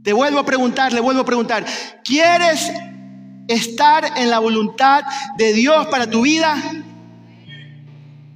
Te 0.03 0.13
vuelvo 0.13 0.41
a 0.41 0.45
preguntar, 0.45 0.93
le 0.93 1.01
vuelvo 1.01 1.23
a 1.23 1.25
preguntar, 1.25 1.65
¿quieres 2.03 2.73
estar 3.47 4.19
en 4.19 4.31
la 4.31 4.39
voluntad 4.39 5.05
de 5.37 5.53
Dios 5.53 5.87
para 5.87 6.09
tu 6.09 6.23
vida? 6.23 6.57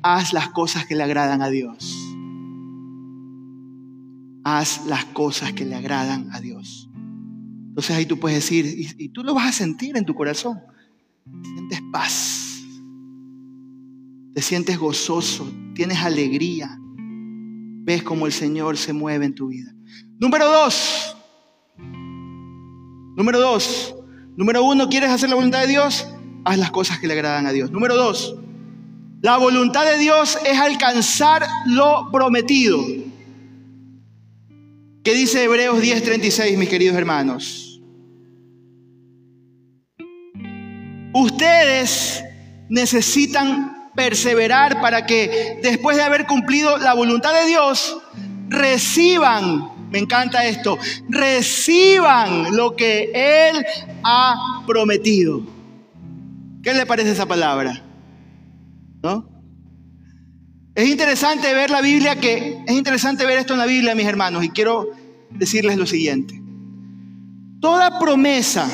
Haz 0.02 0.32
las 0.32 0.48
cosas 0.48 0.86
que 0.86 0.94
le 0.94 1.02
agradan 1.02 1.42
a 1.42 1.48
Dios 1.48 2.12
haz 4.44 4.86
las 4.86 5.04
cosas 5.06 5.52
que 5.52 5.64
le 5.64 5.74
agradan 5.74 6.30
a 6.32 6.40
Dios. 6.40 6.88
Entonces 7.72 7.96
ahí 7.96 8.04
tú 8.04 8.20
puedes 8.20 8.36
decir, 8.36 8.66
y, 8.98 9.08
tú 9.08 9.24
lo 9.24 9.32
vas 9.32 9.48
a 9.48 9.52
sentir 9.52 9.96
en 9.96 10.04
tu 10.04 10.14
corazón, 10.14 10.60
sientes 11.54 11.80
paz, 11.90 12.60
te 14.34 14.42
sientes 14.42 14.76
gozoso, 14.76 15.50
tienes 15.74 15.96
alegría, 16.00 16.78
ves 16.78 18.02
cómo 18.02 18.26
el 18.26 18.32
Señor 18.32 18.76
se 18.76 18.92
mueve 18.92 19.24
en 19.24 19.34
tu 19.34 19.48
vida. 19.48 19.74
Número 20.18 20.50
dos, 20.50 21.16
número 23.16 23.40
dos, 23.40 23.94
número 24.36 24.62
uno, 24.64 24.90
¿quieres 24.90 25.08
hacer 25.08 25.30
la 25.30 25.36
voluntad 25.36 25.62
de 25.62 25.68
Dios? 25.68 26.06
Haz 26.44 26.58
las 26.58 26.70
cosas 26.72 26.98
que 26.98 27.06
le 27.06 27.14
agradan 27.14 27.46
a 27.46 27.52
Dios. 27.52 27.70
Número 27.70 27.96
dos, 27.96 28.36
la 29.22 29.38
voluntad 29.38 29.86
de 29.86 29.96
Dios 29.96 30.38
es 30.44 30.58
alcanzar 30.58 31.46
lo 31.64 32.10
prometido. 32.12 32.84
¿Qué 35.02 35.14
dice 35.14 35.44
Hebreos 35.44 35.80
10:36, 35.80 36.58
mis 36.58 36.68
queridos 36.68 36.96
hermanos? 36.96 37.61
Ustedes 41.12 42.24
necesitan 42.68 43.90
perseverar 43.94 44.80
para 44.80 45.06
que 45.06 45.58
después 45.62 45.96
de 45.96 46.02
haber 46.02 46.26
cumplido 46.26 46.78
la 46.78 46.94
voluntad 46.94 47.34
de 47.34 47.46
Dios, 47.46 47.98
reciban, 48.48 49.90
me 49.90 49.98
encanta 49.98 50.46
esto, 50.46 50.78
reciban 51.08 52.56
lo 52.56 52.74
que 52.76 53.10
Él 53.14 53.64
ha 54.02 54.62
prometido. 54.66 55.42
¿Qué 56.62 56.72
le 56.72 56.86
parece 56.86 57.10
esa 57.10 57.26
palabra? 57.26 57.82
¿No? 59.02 59.28
Es 60.74 60.88
interesante 60.88 61.52
ver 61.52 61.70
la 61.70 61.82
Biblia 61.82 62.16
que 62.16 62.62
es 62.66 62.74
interesante 62.74 63.26
ver 63.26 63.38
esto 63.38 63.52
en 63.52 63.58
la 63.58 63.66
Biblia, 63.66 63.94
mis 63.94 64.06
hermanos, 64.06 64.42
y 64.44 64.48
quiero 64.48 64.90
decirles 65.30 65.76
lo 65.76 65.86
siguiente. 65.86 66.40
Toda 67.60 67.98
promesa 67.98 68.70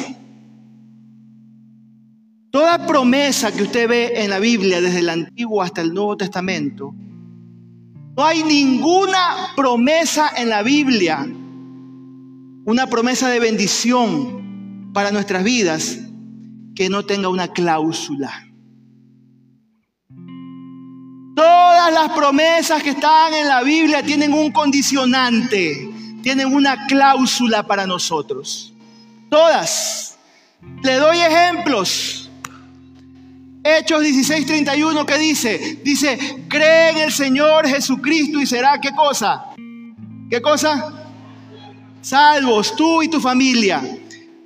Toda 2.59 2.89
promesa 2.89 3.53
que 3.53 3.63
usted 3.63 3.89
ve 3.89 4.13
en 4.17 4.31
la 4.31 4.41
Biblia, 4.41 4.81
desde 4.81 4.99
el 4.99 5.09
Antiguo 5.11 5.63
hasta 5.63 5.81
el 5.81 5.95
Nuevo 5.95 6.17
Testamento, 6.17 6.93
no 8.17 8.25
hay 8.25 8.43
ninguna 8.43 9.53
promesa 9.55 10.33
en 10.37 10.49
la 10.49 10.65
Biblia, 10.65 11.25
una 12.65 12.89
promesa 12.89 13.29
de 13.29 13.39
bendición 13.39 14.91
para 14.93 15.13
nuestras 15.13 15.45
vidas, 15.45 16.01
que 16.75 16.89
no 16.89 17.05
tenga 17.05 17.29
una 17.29 17.47
cláusula. 17.47 18.45
Todas 21.37 21.93
las 21.93 22.11
promesas 22.11 22.83
que 22.83 22.91
están 22.91 23.35
en 23.35 23.47
la 23.47 23.63
Biblia 23.63 24.03
tienen 24.03 24.33
un 24.33 24.51
condicionante, 24.51 25.89
tienen 26.25 26.53
una 26.53 26.89
cláusula 26.89 27.63
para 27.63 27.87
nosotros. 27.87 28.75
Todas. 29.31 30.19
Le 30.83 30.97
doy 30.97 31.19
ejemplos. 31.19 32.28
Hechos 33.77 34.03
16:31 34.03 35.05
que 35.05 35.19
dice, 35.19 35.79
dice, 35.85 36.19
cree 36.49 36.93
en 36.93 36.99
el 36.99 37.13
Señor 37.13 37.67
Jesucristo 37.67 38.41
y 38.41 38.47
será 38.47 38.81
qué 38.81 38.93
cosa? 38.93 39.45
¿Qué 40.31 40.41
cosa? 40.41 41.07
Salvos, 42.01 42.75
tú 42.75 43.03
y 43.03 43.09
tu 43.09 43.21
familia. 43.21 43.83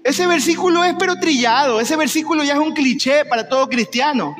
Ese 0.02 0.26
versículo 0.26 0.82
es 0.82 0.96
pero 0.98 1.14
trillado, 1.20 1.80
ese 1.80 1.94
versículo 1.94 2.42
ya 2.42 2.54
es 2.54 2.58
un 2.58 2.72
cliché 2.72 3.24
para 3.24 3.48
todo 3.48 3.68
cristiano. 3.68 4.34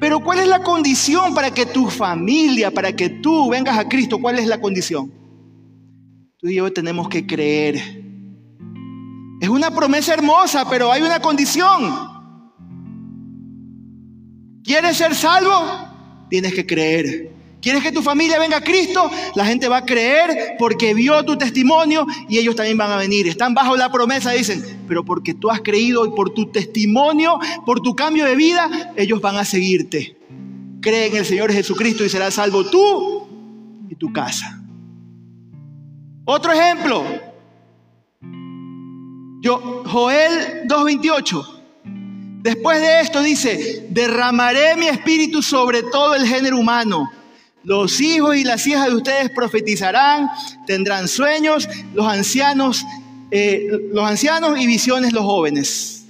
Pero 0.00 0.20
¿cuál 0.20 0.38
es 0.38 0.48
la 0.48 0.62
condición 0.62 1.34
para 1.34 1.50
que 1.50 1.66
tu 1.66 1.90
familia, 1.90 2.70
para 2.70 2.96
que 2.96 3.10
tú 3.10 3.50
vengas 3.50 3.76
a 3.76 3.86
Cristo? 3.86 4.18
¿Cuál 4.18 4.38
es 4.38 4.46
la 4.46 4.62
condición? 4.62 5.12
Tú 6.38 6.48
y 6.48 6.54
yo 6.54 6.72
tenemos 6.72 7.10
que 7.10 7.26
creer. 7.26 7.76
Es 9.42 9.48
una 9.50 9.70
promesa 9.70 10.14
hermosa, 10.14 10.66
pero 10.70 10.90
hay 10.90 11.02
una 11.02 11.20
condición. 11.20 12.17
¿Quieres 14.68 14.98
ser 14.98 15.14
salvo? 15.14 15.50
Tienes 16.28 16.52
que 16.52 16.66
creer. 16.66 17.32
¿Quieres 17.58 17.82
que 17.82 17.90
tu 17.90 18.02
familia 18.02 18.38
venga 18.38 18.58
a 18.58 18.60
Cristo? 18.60 19.10
La 19.34 19.46
gente 19.46 19.66
va 19.66 19.78
a 19.78 19.86
creer 19.86 20.56
porque 20.58 20.92
vio 20.92 21.24
tu 21.24 21.38
testimonio 21.38 22.06
y 22.28 22.36
ellos 22.36 22.54
también 22.54 22.76
van 22.76 22.90
a 22.92 22.98
venir. 22.98 23.26
Están 23.26 23.54
bajo 23.54 23.78
la 23.78 23.90
promesa, 23.90 24.32
dicen, 24.32 24.84
pero 24.86 25.06
porque 25.06 25.32
tú 25.32 25.50
has 25.50 25.62
creído 25.62 26.04
y 26.04 26.10
por 26.10 26.34
tu 26.34 26.52
testimonio, 26.52 27.38
por 27.64 27.80
tu 27.80 27.96
cambio 27.96 28.26
de 28.26 28.36
vida, 28.36 28.92
ellos 28.94 29.22
van 29.22 29.36
a 29.36 29.46
seguirte. 29.46 30.18
Cree 30.82 31.06
en 31.06 31.16
el 31.16 31.24
Señor 31.24 31.50
Jesucristo 31.50 32.04
y 32.04 32.10
serás 32.10 32.34
salvo 32.34 32.68
tú 32.68 33.26
y 33.88 33.94
tu 33.94 34.12
casa. 34.12 34.62
Otro 36.26 36.52
ejemplo. 36.52 37.04
Yo, 39.40 39.82
Joel 39.86 40.68
2.28. 40.68 41.57
Después 42.40 42.80
de 42.80 43.00
esto 43.00 43.22
dice, 43.22 43.86
derramaré 43.90 44.76
mi 44.76 44.86
espíritu 44.86 45.42
sobre 45.42 45.82
todo 45.82 46.14
el 46.14 46.26
género 46.26 46.58
humano 46.58 47.10
los 47.64 48.00
hijos 48.00 48.34
y 48.36 48.44
las 48.44 48.66
hijas 48.66 48.86
de 48.86 48.94
ustedes 48.94 49.30
profetizarán, 49.30 50.28
tendrán 50.66 51.06
sueños, 51.06 51.68
los 51.92 52.06
ancianos, 52.06 52.82
eh, 53.30 53.68
los 53.92 54.08
ancianos 54.08 54.58
y 54.58 54.66
visiones 54.66 55.12
los 55.12 55.24
jóvenes. 55.24 56.06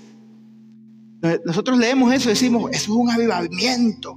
Nosotros 1.45 1.79
leemos 1.79 2.15
eso 2.15 2.29
y 2.29 2.35
decimos, 2.35 2.71
eso 2.71 2.83
es 2.85 2.89
un 2.89 3.11
avivamiento. 3.11 4.17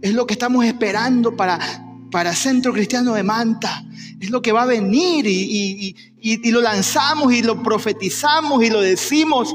Es 0.00 0.14
lo 0.14 0.26
que 0.26 0.32
estamos 0.32 0.64
esperando 0.64 1.36
para 1.36 1.58
para 2.10 2.34
Centro 2.34 2.72
Cristiano 2.72 3.14
de 3.14 3.22
Manta. 3.22 3.84
Es 4.20 4.30
lo 4.30 4.42
que 4.42 4.52
va 4.52 4.62
a 4.62 4.66
venir 4.66 5.26
y, 5.26 5.94
y, 6.20 6.50
lo 6.50 6.60
lanzamos 6.60 7.32
y 7.32 7.42
lo 7.42 7.62
profetizamos 7.62 8.62
y 8.62 8.70
lo 8.70 8.80
decimos. 8.80 9.54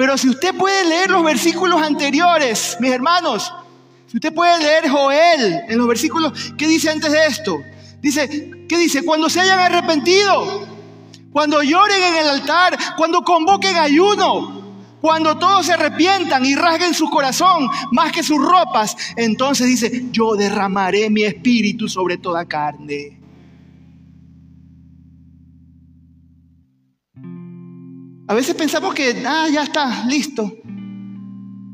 Pero 0.00 0.16
si 0.16 0.30
usted 0.30 0.54
puede 0.54 0.82
leer 0.86 1.10
los 1.10 1.22
versículos 1.22 1.82
anteriores, 1.82 2.78
mis 2.80 2.90
hermanos, 2.90 3.52
si 4.06 4.16
usted 4.16 4.32
puede 4.32 4.58
leer 4.58 4.88
Joel 4.88 5.60
en 5.68 5.76
los 5.76 5.86
versículos, 5.86 6.54
¿qué 6.56 6.66
dice 6.66 6.88
antes 6.88 7.12
de 7.12 7.26
esto? 7.26 7.58
Dice, 8.00 8.66
¿qué 8.66 8.78
dice? 8.78 9.04
Cuando 9.04 9.28
se 9.28 9.40
hayan 9.40 9.58
arrepentido, 9.58 10.66
cuando 11.30 11.62
lloren 11.62 12.02
en 12.02 12.16
el 12.16 12.28
altar, 12.30 12.78
cuando 12.96 13.20
convoquen 13.20 13.76
ayuno, 13.76 14.62
cuando 15.02 15.36
todos 15.36 15.66
se 15.66 15.74
arrepientan 15.74 16.46
y 16.46 16.54
rasguen 16.54 16.94
su 16.94 17.10
corazón 17.10 17.68
más 17.92 18.10
que 18.10 18.22
sus 18.22 18.38
ropas, 18.38 18.96
entonces 19.16 19.66
dice, 19.66 20.06
yo 20.10 20.34
derramaré 20.34 21.10
mi 21.10 21.24
espíritu 21.24 21.90
sobre 21.90 22.16
toda 22.16 22.46
carne. 22.46 23.19
A 28.30 28.34
veces 28.34 28.54
pensamos 28.54 28.94
que, 28.94 29.24
ah, 29.26 29.48
ya 29.52 29.64
está, 29.64 30.06
listo. 30.06 30.56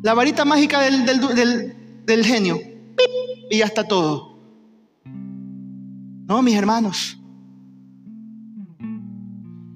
La 0.02 0.14
varita 0.14 0.46
mágica 0.46 0.80
del, 0.80 2.24
genio. 2.24 2.58
Y 3.50 3.58
ya 3.58 3.66
está 3.66 3.84
todo. 3.84 4.40
No, 5.04 6.40
mis 6.40 6.54
hermanos. 6.54 7.18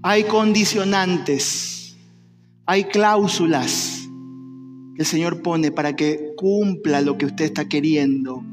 Hay 0.02 0.24
condicionantes 0.24 1.80
hay 2.70 2.84
cláusulas 2.84 4.08
que 4.94 5.02
el 5.02 5.06
Señor 5.06 5.42
pone 5.42 5.72
para 5.72 5.96
que 5.96 6.34
cumpla 6.36 7.00
lo 7.00 7.18
que 7.18 7.26
usted 7.26 7.46
está 7.46 7.68
queriendo, 7.68 8.44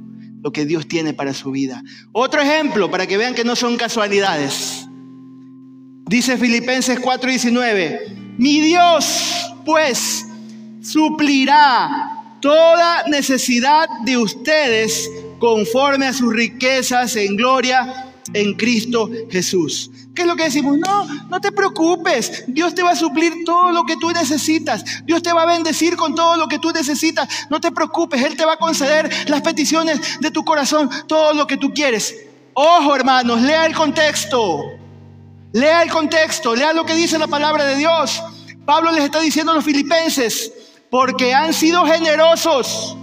lo 0.42 0.52
que 0.52 0.66
Dios 0.66 0.88
tiene 0.88 1.14
para 1.14 1.36
su 1.36 1.52
vida. 1.52 1.84
Otro 2.14 2.42
ejemplo, 2.42 2.90
para 2.90 3.06
que 3.06 3.16
vean 3.16 3.36
que 3.36 3.44
no 3.44 3.56
son 3.56 3.78
casualidades. 3.78 4.88
Dice 6.08 6.36
Filipenses 6.36 7.00
4:19, 7.00 8.17
mi 8.38 8.62
Dios 8.62 9.54
pues 9.66 10.26
suplirá 10.82 12.38
toda 12.42 13.04
necesidad 13.08 13.88
de 14.06 14.18
ustedes 14.18 15.10
conforme 15.40 16.08
a 16.08 16.14
sus 16.14 16.34
riquezas 16.34 17.16
en 17.16 17.36
gloria 17.36 18.08
en 18.34 18.54
Cristo 18.54 19.10
Jesús. 19.30 19.92
¿Qué 20.14 20.24
es 20.24 20.28
lo 20.28 20.36
que 20.36 20.46
decimos? 20.46 20.78
No, 20.80 21.06
no 21.30 21.40
te 21.40 21.52
preocupes. 21.52 22.44
Dios 22.48 22.74
te 22.74 22.82
va 22.82 22.92
a 22.92 22.96
suplir 22.96 23.46
todo 23.46 23.72
lo 23.72 23.84
que 23.84 23.98
tú 23.98 24.10
necesitas. 24.10 24.84
Dios 25.06 25.22
te 25.22 25.32
va 25.32 25.44
a 25.44 25.46
bendecir 25.46 25.96
con 25.96 26.16
todo 26.16 26.38
lo 26.38 26.48
que 26.48 26.58
tú 26.58 26.72
necesitas. 26.72 27.48
No 27.52 27.62
te 27.62 27.72
preocupes. 27.72 28.24
Él 28.24 28.36
te 28.36 28.44
va 28.44 28.54
a 28.54 28.58
conceder 28.58 29.12
las 29.30 29.42
peticiones 29.42 30.20
de 30.20 30.32
tu 30.32 30.44
corazón, 30.44 30.90
todo 31.08 31.34
lo 31.34 31.46
que 31.46 31.58
tú 31.58 31.72
quieres. 31.72 32.16
Ojo, 32.54 32.96
hermanos, 32.96 33.42
lea 33.42 33.68
el 33.68 33.76
contexto. 33.76 34.77
Lea 35.54 35.84
el 35.84 35.90
contexto. 35.90 36.56
Lea 36.56 36.74
lo 36.74 36.86
que 36.86 36.96
dice 36.96 37.18
la 37.18 37.28
palabra 37.28 37.66
de 37.66 37.78
Dios. 37.78 38.22
Pablo 38.66 38.92
les 38.92 39.06
está 39.06 39.22
diciendo 39.22 39.52
a 39.52 39.56
los 39.56 39.64
filipenses, 39.64 40.52
porque 40.90 41.34
han 41.34 41.54
sido 41.54 41.86
generosos 41.86 42.98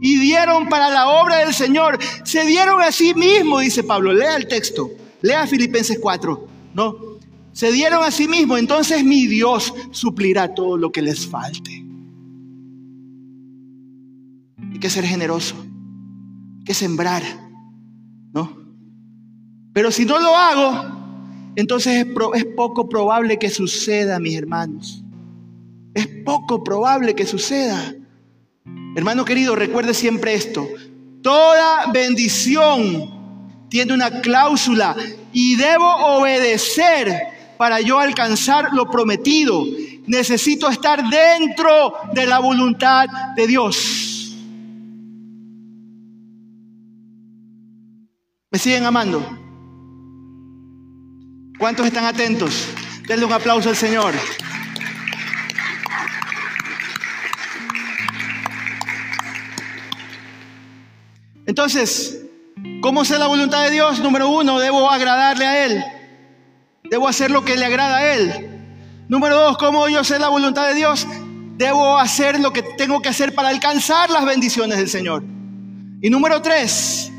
y 0.00 0.18
dieron 0.18 0.68
para 0.68 0.90
la 0.90 1.08
obra 1.08 1.38
del 1.38 1.54
Señor. 1.54 1.98
Se 2.24 2.44
dieron 2.44 2.80
a 2.82 2.92
sí 2.92 3.14
mismos, 3.14 3.62
dice 3.62 3.84
Pablo. 3.84 4.12
Lea 4.12 4.36
el 4.36 4.46
texto. 4.48 4.90
Lea 5.22 5.46
Filipenses 5.46 5.98
4, 6.00 6.48
¿no? 6.74 6.96
Se 7.52 7.72
dieron 7.72 8.04
a 8.04 8.10
sí 8.10 8.28
mismos, 8.28 8.58
entonces 8.58 9.02
mi 9.02 9.26
Dios 9.26 9.72
suplirá 9.90 10.54
todo 10.54 10.76
lo 10.76 10.92
que 10.92 11.02
les 11.02 11.26
falte. 11.26 11.84
Hay 14.72 14.78
que 14.78 14.90
ser 14.90 15.04
generoso, 15.04 15.56
hay 16.58 16.64
que 16.64 16.74
sembrar, 16.74 17.22
¿no? 18.32 18.58
Pero 19.72 19.90
si 19.90 20.04
no 20.04 20.18
lo 20.20 20.36
hago, 20.36 20.95
entonces 21.56 22.06
es, 22.34 22.44
poco 22.54 22.88
probable 22.88 23.38
que 23.38 23.48
suceda, 23.48 24.20
mis 24.20 24.36
hermanos. 24.36 25.02
Es 25.94 26.06
poco 26.24 26.62
probable 26.62 27.14
que 27.14 27.24
suceda. 27.24 27.94
Hermano 28.94 29.24
querido, 29.24 29.56
recuerde 29.56 29.94
siempre 29.94 30.34
esto. 30.34 30.68
Toda 31.22 31.90
bendición 31.92 33.66
tiene 33.70 33.94
una 33.94 34.20
cláusula 34.20 34.94
y 35.32 35.56
debo 35.56 35.86
obedecer 36.18 37.10
para 37.56 37.80
yo 37.80 37.98
alcanzar 37.98 38.74
lo 38.74 38.90
prometido. 38.90 39.64
Necesito 40.06 40.68
estar 40.68 41.08
dentro 41.08 41.94
de 42.12 42.26
la 42.26 42.38
voluntad 42.38 43.06
de 43.34 43.46
Dios. 43.46 44.36
¿Me 48.50 48.58
siguen 48.58 48.84
amando? 48.84 49.45
¿Cuántos 51.58 51.86
están 51.86 52.04
atentos? 52.04 52.68
Denle 53.06 53.24
un 53.24 53.32
aplauso 53.32 53.68
al 53.68 53.76
Señor. 53.76 54.14
Entonces, 61.46 62.26
¿Cómo 62.80 63.04
sé 63.04 63.18
la 63.18 63.26
voluntad 63.26 63.64
de 63.64 63.70
Dios? 63.70 64.00
Número 64.00 64.28
uno, 64.28 64.58
debo 64.58 64.90
agradarle 64.90 65.46
a 65.46 65.64
Él. 65.66 65.84
Debo 66.84 67.08
hacer 67.08 67.30
lo 67.30 67.44
que 67.44 67.56
le 67.56 67.64
agrada 67.64 67.96
a 67.96 68.14
Él. 68.14 68.48
Número 69.08 69.36
dos, 69.36 69.58
¿cómo 69.58 69.88
yo 69.88 70.04
sé 70.04 70.18
la 70.18 70.28
voluntad 70.28 70.68
de 70.68 70.74
Dios? 70.74 71.06
Debo 71.56 71.98
hacer 71.98 72.38
lo 72.38 72.52
que 72.52 72.62
tengo 72.62 73.00
que 73.00 73.08
hacer 73.08 73.34
para 73.34 73.48
alcanzar 73.48 74.10
las 74.10 74.24
bendiciones 74.24 74.78
del 74.78 74.88
Señor. 74.88 75.22
Y 76.00 76.10
número 76.10 76.40
tres, 76.42 77.10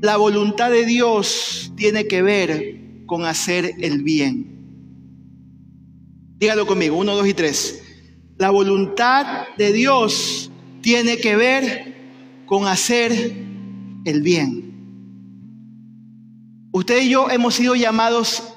la 0.00 0.16
voluntad 0.16 0.70
de 0.70 0.84
Dios 0.84 1.72
tiene 1.76 2.06
que 2.06 2.22
ver 2.22 3.04
con 3.06 3.24
hacer 3.24 3.74
el 3.80 4.02
bien. 4.02 4.56
Dígalo 6.38 6.66
conmigo, 6.66 6.98
uno, 6.98 7.14
dos 7.14 7.26
y 7.26 7.34
tres. 7.34 7.82
La 8.36 8.50
voluntad 8.50 9.46
de 9.56 9.72
Dios 9.72 10.50
tiene 10.82 11.16
que 11.16 11.36
ver 11.36 12.44
con 12.46 12.66
hacer 12.66 13.12
el 14.04 14.22
bien. 14.22 14.66
Usted 16.72 17.02
y 17.02 17.08
yo 17.08 17.30
hemos 17.30 17.54
sido 17.54 17.74
llamados 17.74 18.54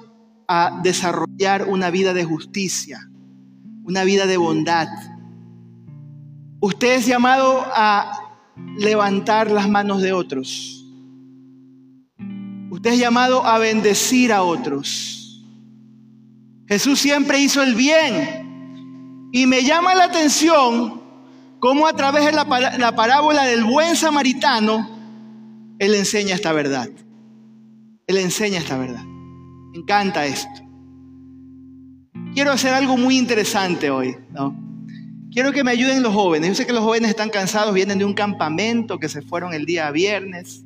a 0.47 0.81
desarrollar 0.83 1.69
una 1.69 1.89
vida 1.89 2.13
de 2.13 2.25
justicia, 2.25 2.99
una 3.83 4.03
vida 4.03 4.25
de 4.25 4.35
bondad. 4.35 4.89
Usted 6.59 6.97
es 6.97 7.05
llamado 7.05 7.63
a 7.73 8.11
levantar 8.77 9.49
las 9.51 9.69
manos 9.69 10.01
de 10.01 10.11
otros. 10.11 10.78
Usted 12.79 12.93
es 12.93 12.99
llamado 12.99 13.45
a 13.45 13.59
bendecir 13.59 14.31
a 14.31 14.41
otros. 14.41 15.43
Jesús 16.65 16.97
siempre 16.97 17.37
hizo 17.37 17.61
el 17.61 17.75
bien. 17.75 19.27
Y 19.33 19.45
me 19.47 19.65
llama 19.65 19.95
la 19.95 20.05
atención 20.05 21.01
cómo 21.59 21.87
a 21.87 21.93
través 21.93 22.23
de 22.23 22.31
la, 22.31 22.45
la 22.77 22.95
parábola 22.95 23.43
del 23.43 23.65
buen 23.65 23.97
samaritano, 23.97 24.89
él 25.77 25.93
enseña 25.93 26.35
esta 26.35 26.53
verdad. 26.53 26.87
Él 28.07 28.17
enseña 28.17 28.59
esta 28.59 28.77
verdad. 28.77 29.03
Me 29.03 29.79
encanta 29.79 30.25
esto. 30.25 30.61
Quiero 32.33 32.53
hacer 32.53 32.73
algo 32.73 32.95
muy 32.95 33.17
interesante 33.17 33.89
hoy. 33.89 34.15
Quiero 35.33 35.51
que 35.51 35.65
me 35.65 35.71
ayuden 35.71 36.01
los 36.01 36.13
jóvenes. 36.13 36.47
Yo 36.47 36.55
sé 36.55 36.65
que 36.65 36.71
los 36.71 36.85
jóvenes 36.85 37.09
están 37.09 37.29
cansados, 37.29 37.73
vienen 37.73 37.97
de 37.97 38.05
un 38.05 38.13
campamento 38.13 38.99
que 38.99 39.09
se 39.09 39.21
fueron 39.21 39.53
el 39.53 39.65
día 39.65 39.91
viernes, 39.91 40.63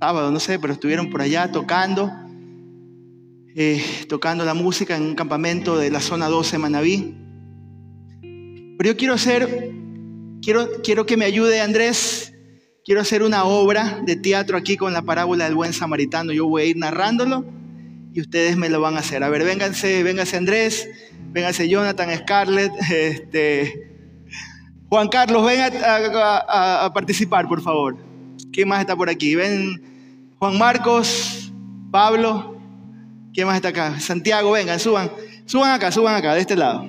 sábado, 0.00 0.30
no 0.30 0.40
sé, 0.40 0.58
pero 0.58 0.72
estuvieron 0.72 1.10
por 1.10 1.22
allá 1.22 1.52
tocando, 1.52 2.10
eh, 3.54 3.84
tocando 4.08 4.44
la 4.44 4.54
música 4.54 4.96
en 4.96 5.02
un 5.02 5.14
campamento 5.14 5.76
de 5.78 5.90
la 5.90 6.00
zona 6.00 6.28
12 6.28 6.58
Manabí. 6.58 7.16
Pero 8.78 8.90
yo 8.90 8.96
quiero 8.96 9.14
hacer, 9.14 9.72
quiero, 10.42 10.68
quiero 10.82 11.06
que 11.06 11.16
me 11.16 11.26
ayude 11.26 11.60
Andrés 11.60 12.30
Quiero 12.82 13.02
hacer 13.02 13.22
una 13.22 13.44
obra 13.44 14.00
de 14.04 14.16
teatro 14.16 14.56
aquí 14.56 14.76
con 14.76 14.94
la 14.94 15.02
parábola 15.02 15.44
del 15.44 15.54
buen 15.54 15.72
samaritano. 15.74 16.32
Yo 16.32 16.48
voy 16.48 16.62
a 16.62 16.64
ir 16.64 16.76
narrándolo 16.76 17.44
y 18.12 18.20
ustedes 18.20 18.56
me 18.56 18.70
lo 18.70 18.80
van 18.80 18.96
a 18.96 18.98
hacer. 19.00 19.22
A 19.22 19.28
ver, 19.28 19.44
vénganse, 19.44 20.02
vénganse 20.02 20.38
Andrés, 20.38 20.88
vénganse 21.30 21.68
Jonathan, 21.68 22.08
Scarlett, 22.18 22.72
este, 22.90 23.92
Juan 24.88 25.08
Carlos, 25.08 25.44
ven 25.44 25.60
a, 25.62 26.90
participar, 26.94 27.46
por 27.46 27.60
favor. 27.60 27.98
¿Quién 28.50 28.66
más 28.66 28.80
está 28.80 28.96
por 28.96 29.10
aquí? 29.10 29.34
Ven 29.34 29.89
Juan 30.40 30.56
Marcos, 30.56 31.52
Pablo, 31.90 32.58
¿quién 33.32 33.46
más 33.46 33.56
está 33.56 33.68
acá? 33.68 34.00
Santiago, 34.00 34.50
vengan, 34.50 34.80
suban, 34.80 35.12
suban 35.44 35.70
acá, 35.70 35.92
suban 35.92 36.14
acá, 36.14 36.34
de 36.34 36.40
este 36.40 36.56
lado. 36.56 36.88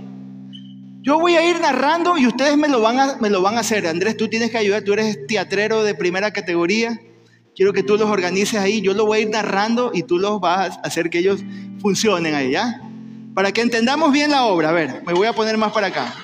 Yo 1.01 1.19
voy 1.19 1.35
a 1.35 1.47
ir 1.47 1.59
narrando 1.59 2.17
y 2.17 2.25
ustedes 2.27 2.55
me 2.57 2.69
lo, 2.69 2.79
van 2.79 2.99
a, 2.99 3.17
me 3.19 3.29
lo 3.29 3.41
van 3.41 3.57
a 3.57 3.59
hacer. 3.59 3.85
Andrés, 3.87 4.15
tú 4.15 4.29
tienes 4.29 4.51
que 4.51 4.57
ayudar, 4.57 4.83
tú 4.83 4.93
eres 4.93 5.27
teatrero 5.27 5.83
de 5.83 5.93
primera 5.93 6.31
categoría. 6.31 6.97
Quiero 7.53 7.73
que 7.73 7.83
tú 7.83 7.97
los 7.97 8.09
organices 8.09 8.57
ahí. 8.57 8.79
Yo 8.79 8.93
lo 8.93 9.05
voy 9.05 9.17
a 9.19 9.21
ir 9.23 9.29
narrando 9.29 9.91
y 9.93 10.03
tú 10.03 10.17
los 10.17 10.39
vas 10.39 10.77
a 10.77 10.81
hacer 10.81 11.09
que 11.09 11.19
ellos 11.19 11.41
funcionen 11.81 12.33
ahí, 12.33 12.51
¿ya? 12.51 12.81
Para 13.33 13.51
que 13.51 13.59
entendamos 13.61 14.13
bien 14.13 14.31
la 14.31 14.45
obra. 14.45 14.69
A 14.69 14.71
ver, 14.71 15.03
me 15.05 15.13
voy 15.13 15.27
a 15.27 15.33
poner 15.33 15.57
más 15.57 15.73
para 15.73 15.87
acá. 15.87 16.15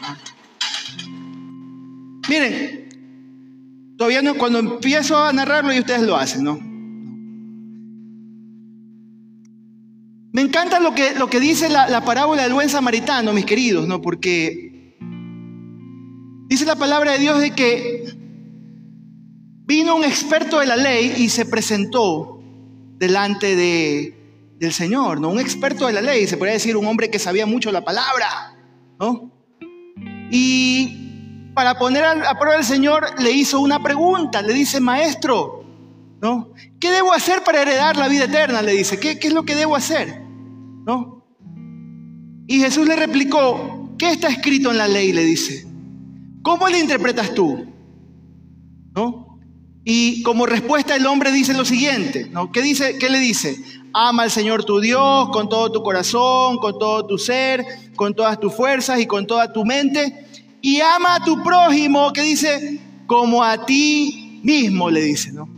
Miren, 2.30 2.78
Todavía 3.98 4.22
no, 4.22 4.36
cuando 4.36 4.60
empiezo 4.60 5.18
a 5.18 5.34
narrarlo 5.34 5.74
y 5.74 5.80
ustedes 5.80 6.04
lo 6.04 6.16
hacen, 6.16 6.44
¿no? 6.44 6.77
Me 10.38 10.44
encanta 10.44 10.80
lo 10.80 10.94
que, 10.94 11.16
lo 11.16 11.32
que 11.32 11.40
dice 11.40 11.68
la, 11.68 11.90
la, 11.90 12.06
parábola 12.06 12.44
del 12.44 12.54
buen 12.54 12.70
samaritano, 12.70 13.34
mis 13.34 13.44
queridos, 13.44 13.88
¿no? 13.88 14.04
Porque 14.04 14.96
dice 16.48 16.64
la 16.64 16.76
palabra 16.76 17.14
de 17.14 17.18
Dios 17.18 17.42
de 17.42 17.56
que 17.56 18.04
vino 19.66 19.96
un 19.96 20.04
experto 20.04 20.60
de 20.60 20.68
la 20.68 20.76
ley 20.76 21.16
y 21.18 21.30
se 21.30 21.48
presentó 21.48 22.40
delante 23.00 23.56
de, 23.56 24.54
del 24.60 24.74
Señor, 24.74 25.20
¿no? 25.20 25.30
Un 25.30 25.40
experto 25.40 25.88
de 25.88 25.94
la 25.94 26.02
ley, 26.02 26.28
se 26.28 26.38
podría 26.38 26.54
decir 26.54 26.78
un 26.78 26.86
hombre 26.86 27.10
que 27.10 27.18
sabía 27.18 27.48
mucho 27.48 27.72
la 27.72 27.84
palabra, 27.84 28.56
¿no? 29.00 29.32
Y 30.30 31.50
para 31.56 31.80
poner 31.80 32.04
a 32.04 32.38
prueba 32.38 32.58
al 32.58 32.64
Señor 32.64 33.20
le 33.20 33.32
hizo 33.32 33.60
una 33.60 33.82
pregunta, 33.82 34.44
le 34.44 34.54
dice, 34.54 34.80
maestro, 34.80 35.66
¿no? 36.22 36.54
¿Qué 36.80 36.92
debo 36.92 37.12
hacer 37.12 37.44
para 37.44 37.64
heredar 37.64 37.98
la 37.98 38.08
vida 38.08 38.26
eterna? 38.26 38.62
Le 38.62 38.74
dice, 38.74 39.00
¿qué, 39.00 39.18
qué 39.18 39.30
es 39.30 39.34
lo 39.34 39.42
que 39.42 39.56
debo 39.56 39.76
hacer? 39.76 40.27
¿No? 40.88 41.26
Y 42.48 42.62
Jesús 42.62 42.88
le 42.88 42.96
replicó, 42.96 43.94
¿qué 44.00 44.10
está 44.10 44.30
escrito 44.30 44.72
en 44.72 44.78
la 44.78 44.88
ley? 44.88 45.12
Le 45.12 45.26
dice, 45.26 45.68
¿cómo 46.42 46.70
le 46.70 46.80
interpretas 46.80 47.36
tú? 47.36 47.66
¿No? 48.96 49.38
Y 49.84 50.24
como 50.24 50.46
respuesta 50.46 50.96
el 50.96 51.06
hombre 51.06 51.34
dice 51.34 51.54
lo 51.54 51.66
siguiente, 51.66 52.30
¿no? 52.32 52.52
¿Qué, 52.54 52.62
dice, 52.62 52.98
¿Qué 52.98 53.10
le 53.10 53.20
dice? 53.20 53.58
Ama 53.94 54.24
al 54.24 54.32
Señor 54.32 54.64
tu 54.64 54.80
Dios 54.80 55.30
con 55.30 55.50
todo 55.50 55.72
tu 55.72 55.84
corazón, 55.84 56.58
con 56.58 56.80
todo 56.80 57.06
tu 57.06 57.18
ser, 57.18 57.66
con 57.98 58.14
todas 58.14 58.40
tus 58.40 58.54
fuerzas 58.54 59.00
y 59.02 59.06
con 59.06 59.28
toda 59.28 59.52
tu 59.52 59.66
mente. 59.66 60.26
Y 60.62 60.80
ama 60.80 61.16
a 61.16 61.24
tu 61.24 61.44
prójimo, 61.44 62.14
que 62.14 62.22
dice, 62.22 62.80
como 63.08 63.44
a 63.44 63.66
ti 63.66 64.40
mismo, 64.44 64.90
le 64.90 65.02
dice, 65.02 65.34
¿no? 65.34 65.57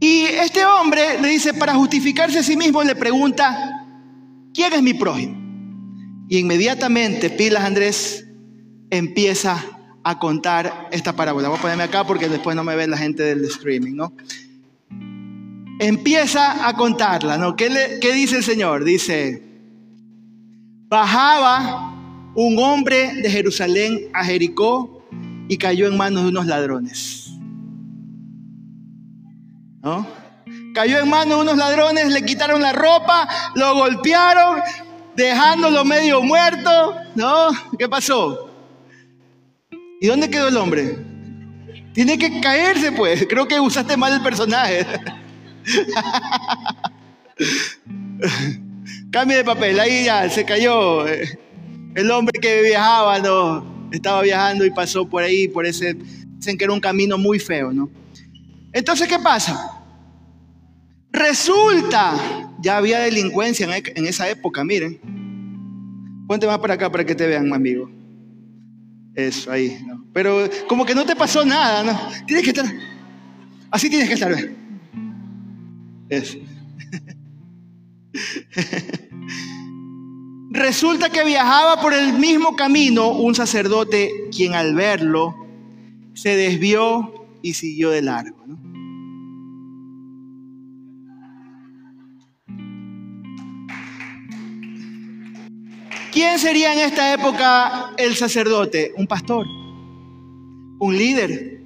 Y 0.00 0.22
este 0.24 0.64
hombre 0.64 1.20
le 1.20 1.28
dice, 1.28 1.52
para 1.52 1.74
justificarse 1.74 2.38
a 2.38 2.42
sí 2.42 2.56
mismo, 2.56 2.82
le 2.82 2.96
pregunta, 2.96 3.86
¿quién 4.54 4.72
es 4.72 4.82
mi 4.82 4.94
prójimo? 4.94 5.36
Y 6.28 6.38
inmediatamente 6.38 7.28
Pilas 7.28 7.64
Andrés 7.64 8.26
empieza 8.88 9.62
a 10.02 10.18
contar 10.18 10.88
esta 10.90 11.14
parábola. 11.14 11.48
Voy 11.48 11.58
a 11.58 11.60
ponerme 11.60 11.82
acá 11.82 12.04
porque 12.04 12.30
después 12.30 12.56
no 12.56 12.64
me 12.64 12.74
ve 12.76 12.86
la 12.86 12.96
gente 12.96 13.22
del 13.22 13.44
streaming, 13.44 13.94
¿no? 13.94 14.14
Empieza 15.78 16.66
a 16.66 16.74
contarla, 16.76 17.36
¿no? 17.36 17.54
¿Qué, 17.54 17.98
qué 18.00 18.14
dice 18.14 18.36
el 18.36 18.44
Señor? 18.44 18.84
Dice, 18.84 19.42
bajaba 20.88 21.94
un 22.34 22.58
hombre 22.58 23.14
de 23.22 23.30
Jerusalén 23.30 23.98
a 24.14 24.24
Jericó 24.24 25.06
y 25.48 25.58
cayó 25.58 25.86
en 25.88 25.96
manos 25.96 26.22
de 26.22 26.28
unos 26.30 26.46
ladrones. 26.46 27.19
¿No? 29.82 30.06
Cayó 30.74 31.00
en 31.00 31.08
manos 31.08 31.36
de 31.36 31.42
unos 31.42 31.56
ladrones, 31.56 32.12
le 32.12 32.24
quitaron 32.24 32.60
la 32.60 32.72
ropa, 32.72 33.28
lo 33.54 33.74
golpearon, 33.74 34.60
dejándolo 35.16 35.84
medio 35.84 36.22
muerto. 36.22 36.94
¿No? 37.14 37.48
¿Qué 37.78 37.88
pasó? 37.88 38.50
¿Y 40.00 40.06
dónde 40.06 40.30
quedó 40.30 40.48
el 40.48 40.56
hombre? 40.56 40.98
Tiene 41.92 42.18
que 42.18 42.40
caerse, 42.40 42.92
pues. 42.92 43.26
Creo 43.28 43.46
que 43.46 43.60
usaste 43.60 43.96
mal 43.96 44.14
el 44.14 44.22
personaje. 44.22 44.86
Cambio 49.10 49.38
de 49.38 49.44
papel, 49.44 49.80
ahí 49.80 50.04
ya 50.04 50.28
se 50.30 50.44
cayó. 50.44 51.06
El 51.06 52.10
hombre 52.10 52.38
que 52.40 52.62
viajaba, 52.62 53.18
no, 53.18 53.88
estaba 53.92 54.22
viajando 54.22 54.64
y 54.64 54.70
pasó 54.70 55.08
por 55.08 55.22
ahí, 55.22 55.48
por 55.48 55.66
ese, 55.66 55.96
dicen 56.36 56.56
que 56.56 56.64
era 56.64 56.72
un 56.72 56.80
camino 56.80 57.18
muy 57.18 57.38
feo, 57.38 57.72
¿no? 57.72 57.90
Entonces, 58.72 59.08
¿qué 59.08 59.18
pasa? 59.18 59.80
Resulta, 61.12 62.14
ya 62.60 62.76
había 62.76 63.00
delincuencia 63.00 63.66
en, 63.76 64.06
esa 64.06 64.28
época, 64.28 64.62
miren. 64.64 65.00
Ponte 66.28 66.46
más 66.46 66.58
para 66.58 66.74
acá 66.74 66.90
para 66.90 67.04
que 67.04 67.14
te 67.14 67.26
vean, 67.26 67.52
amigo. 67.52 67.90
Eso, 69.14 69.50
ahí. 69.50 69.82
¿no? 69.86 70.04
Pero 70.12 70.48
como 70.68 70.86
que 70.86 70.94
no 70.94 71.04
te 71.04 71.16
pasó 71.16 71.44
nada, 71.44 71.82
¿no? 71.82 72.00
Tienes 72.26 72.44
que 72.44 72.50
estar. 72.50 72.66
Así 73.70 73.90
tienes 73.90 74.08
que 74.08 74.14
estar. 74.14 74.32
Eso. 76.08 76.38
Resulta 80.52 81.10
que 81.10 81.24
viajaba 81.24 81.80
por 81.80 81.94
el 81.94 82.14
mismo 82.14 82.56
camino 82.56 83.10
un 83.10 83.34
sacerdote 83.34 84.10
quien 84.34 84.54
al 84.54 84.74
verlo 84.74 85.34
se 86.14 86.36
desvió 86.36 87.19
y 87.42 87.54
siguió 87.54 87.90
de 87.90 88.02
largo. 88.02 88.44
¿no? 88.46 88.70
¿Quién 96.12 96.38
sería 96.38 96.72
en 96.72 96.80
esta 96.80 97.14
época 97.14 97.92
el 97.96 98.16
sacerdote? 98.16 98.92
Un 98.96 99.06
pastor, 99.06 99.46
un 99.46 100.98
líder, 100.98 101.62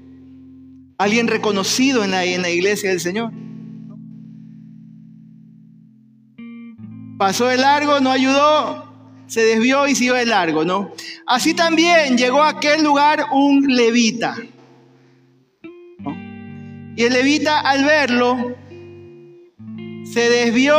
alguien 0.99 1.29
reconocido 1.29 2.05
en 2.05 2.11
la, 2.11 2.25
en 2.25 2.43
la 2.43 2.51
iglesia 2.51 2.91
del 2.91 3.01
Señor. 3.01 3.33
Pasó 7.19 7.47
de 7.47 7.57
largo, 7.57 8.01
no 8.01 8.11
ayudó, 8.11 8.93
se 9.27 9.41
desvió 9.41 9.89
y 9.89 9.95
siguió 9.95 10.15
de 10.15 10.27
largo, 10.27 10.65
¿no? 10.65 10.93
Así 11.27 11.55
también 11.55 12.19
llegó 12.19 12.43
a 12.43 12.51
aquel 12.51 12.85
lugar 12.85 13.27
un 13.33 13.67
levita. 13.75 14.37
Y 16.96 17.02
el 17.02 17.12
levita 17.12 17.61
al 17.61 17.85
verlo 17.85 18.57
se 20.04 20.30
desvió 20.30 20.74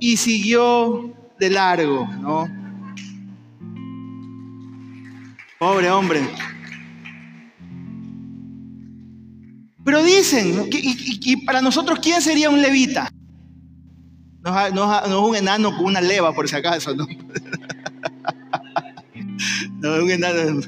y 0.00 0.16
siguió 0.16 1.14
de 1.38 1.50
largo, 1.50 2.08
¿no? 2.20 2.48
Pobre 5.58 5.88
hombre. 5.90 6.28
Pero 9.84 10.02
dicen, 10.02 10.68
y, 10.72 11.36
para 11.44 11.62
nosotros, 11.62 12.00
¿quién 12.02 12.20
sería 12.20 12.50
un 12.50 12.60
levita? 12.60 13.12
No, 14.42 14.70
no, 14.70 15.04
es 15.04 15.12
un 15.12 15.36
enano 15.36 15.76
con 15.76 15.86
una 15.86 16.00
leva, 16.00 16.32
por 16.32 16.48
si 16.48 16.56
acaso, 16.56 16.92
¿no? 16.94 17.06
no, 19.80 20.02
un 20.02 20.10
enano. 20.10 20.60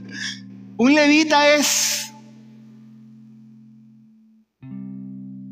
Un 0.76 0.94
levita 0.94 1.52
es 1.54 2.12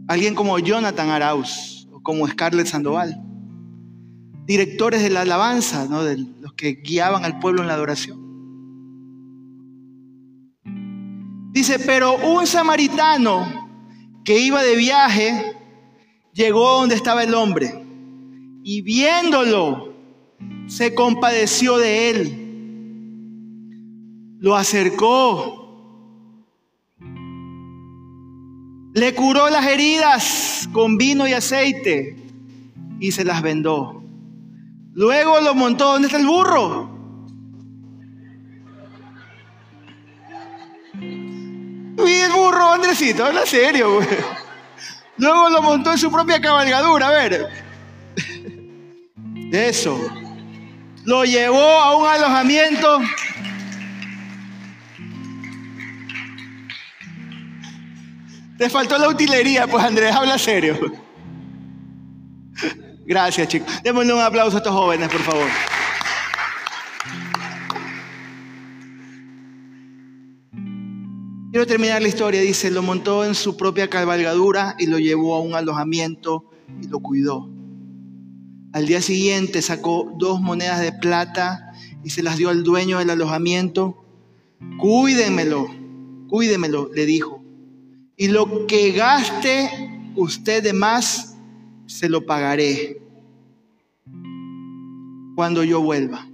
alguien 0.08 0.34
como 0.34 0.58
Jonathan 0.58 1.10
Arauz 1.10 1.88
o 1.92 2.02
como 2.02 2.26
Scarlett 2.26 2.66
Sandoval 2.66 3.24
directores 4.46 5.02
de 5.02 5.10
la 5.10 5.22
alabanza, 5.22 5.86
¿no? 5.88 6.04
de 6.04 6.18
los 6.40 6.52
que 6.54 6.74
guiaban 6.74 7.24
al 7.24 7.38
pueblo 7.38 7.62
en 7.62 7.68
la 7.68 7.74
adoración. 7.74 8.22
Dice, 11.52 11.78
pero 11.78 12.16
un 12.16 12.46
samaritano 12.46 13.46
que 14.24 14.38
iba 14.38 14.62
de 14.62 14.76
viaje 14.76 15.56
llegó 16.32 16.80
donde 16.80 16.94
estaba 16.96 17.22
el 17.22 17.34
hombre 17.34 17.84
y 18.64 18.82
viéndolo 18.82 19.94
se 20.66 20.94
compadeció 20.94 21.78
de 21.78 22.10
él. 22.10 22.40
Lo 24.40 24.56
acercó. 24.56 25.63
Le 28.94 29.12
curó 29.14 29.50
las 29.50 29.66
heridas 29.66 30.68
con 30.72 30.96
vino 30.96 31.26
y 31.26 31.32
aceite 31.32 32.16
y 33.00 33.10
se 33.10 33.24
las 33.24 33.42
vendó. 33.42 34.02
Luego 34.92 35.40
lo 35.40 35.54
montó. 35.54 35.92
¿Dónde 35.92 36.06
está 36.06 36.18
el 36.18 36.26
burro? 36.26 36.90
Y 40.94 42.12
el 42.12 42.32
burro, 42.32 42.72
Andresito, 42.72 43.24
habla 43.24 43.44
serio, 43.44 43.94
güey. 43.94 44.06
Luego 45.16 45.50
lo 45.50 45.62
montó 45.62 45.90
en 45.90 45.98
su 45.98 46.10
propia 46.10 46.40
cabalgadura, 46.40 47.08
a 47.08 47.10
ver. 47.10 47.48
Eso. 49.52 49.98
Lo 51.04 51.24
llevó 51.24 51.80
a 51.80 51.96
un 51.96 52.06
alojamiento. 52.06 53.00
Te 58.58 58.70
faltó 58.70 58.96
la 58.98 59.08
utilería, 59.08 59.66
pues 59.66 59.84
Andrés, 59.84 60.14
habla 60.14 60.38
serio. 60.38 60.78
Gracias, 63.06 63.48
chicos. 63.48 63.68
Démosle 63.82 64.14
un 64.14 64.20
aplauso 64.20 64.56
a 64.56 64.60
estos 64.60 64.72
jóvenes, 64.72 65.08
por 65.08 65.20
favor. 65.20 65.48
Quiero 71.50 71.66
terminar 71.66 72.02
la 72.02 72.08
historia. 72.08 72.40
Dice, 72.40 72.70
lo 72.70 72.82
montó 72.82 73.24
en 73.24 73.34
su 73.34 73.56
propia 73.56 73.88
cabalgadura 73.88 74.74
y 74.78 74.86
lo 74.86 74.98
llevó 74.98 75.36
a 75.36 75.40
un 75.40 75.54
alojamiento 75.54 76.50
y 76.80 76.88
lo 76.88 77.00
cuidó. 77.00 77.48
Al 78.72 78.86
día 78.86 79.00
siguiente 79.00 79.62
sacó 79.62 80.12
dos 80.18 80.40
monedas 80.40 80.80
de 80.80 80.92
plata 80.92 81.72
y 82.02 82.10
se 82.10 82.24
las 82.24 82.38
dio 82.38 82.48
al 82.48 82.64
dueño 82.64 82.98
del 82.98 83.10
alojamiento. 83.10 84.04
Cuídenmelo. 84.78 85.68
cuídemelo, 86.28 86.90
le 86.92 87.06
dijo. 87.06 87.43
Y 88.16 88.28
lo 88.28 88.66
que 88.66 88.92
gaste 88.92 89.68
usted 90.16 90.62
de 90.62 90.72
más, 90.72 91.36
se 91.86 92.08
lo 92.08 92.24
pagaré 92.24 93.00
cuando 95.34 95.64
yo 95.64 95.80
vuelva. 95.80 96.26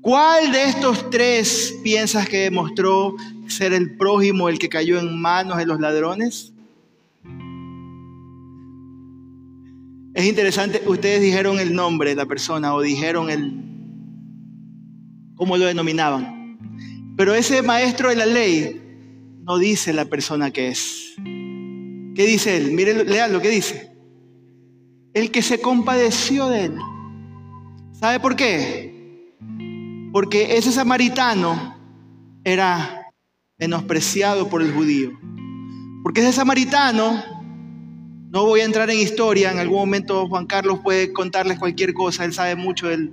¿Cuál 0.00 0.50
de 0.52 0.64
estos 0.64 1.10
tres 1.10 1.78
piensas 1.82 2.28
que 2.28 2.38
demostró 2.38 3.14
ser 3.46 3.74
el 3.74 3.96
prójimo, 3.96 4.48
el 4.48 4.58
que 4.58 4.70
cayó 4.70 4.98
en 4.98 5.20
manos 5.20 5.58
de 5.58 5.66
los 5.66 5.78
ladrones? 5.78 6.52
Es 10.14 10.24
interesante, 10.24 10.82
ustedes 10.86 11.20
dijeron 11.20 11.60
el 11.60 11.74
nombre 11.74 12.10
de 12.10 12.16
la 12.16 12.26
persona 12.26 12.74
o 12.74 12.80
dijeron 12.80 13.28
el, 13.28 13.62
cómo 15.36 15.56
lo 15.56 15.66
denominaban. 15.66 16.58
Pero 17.16 17.34
ese 17.34 17.60
maestro 17.62 18.08
de 18.08 18.16
la 18.16 18.26
ley 18.26 18.89
no 19.42 19.58
dice 19.58 19.92
la 19.92 20.04
persona 20.04 20.50
que 20.50 20.68
es. 20.68 21.14
¿Qué 21.16 22.26
dice 22.26 22.56
él? 22.56 22.72
Miren, 22.72 23.08
lean 23.08 23.32
lo 23.32 23.40
que 23.40 23.48
dice. 23.48 23.92
El 25.14 25.30
que 25.30 25.42
se 25.42 25.60
compadeció 25.60 26.48
de 26.48 26.66
él. 26.66 26.74
¿Sabe 27.92 28.20
por 28.20 28.36
qué? 28.36 29.34
Porque 30.12 30.56
ese 30.56 30.72
samaritano 30.72 31.76
era 32.44 33.12
menospreciado 33.58 34.48
por 34.48 34.62
el 34.62 34.72
judío. 34.72 35.18
Porque 36.02 36.20
ese 36.20 36.32
samaritano, 36.32 37.22
no 38.30 38.46
voy 38.46 38.60
a 38.60 38.64
entrar 38.64 38.88
en 38.90 38.98
historia, 38.98 39.52
en 39.52 39.58
algún 39.58 39.78
momento 39.78 40.28
Juan 40.28 40.46
Carlos 40.46 40.80
puede 40.82 41.12
contarles 41.12 41.58
cualquier 41.58 41.92
cosa, 41.92 42.24
él 42.24 42.32
sabe 42.32 42.56
mucho 42.56 42.88
de 42.88 43.10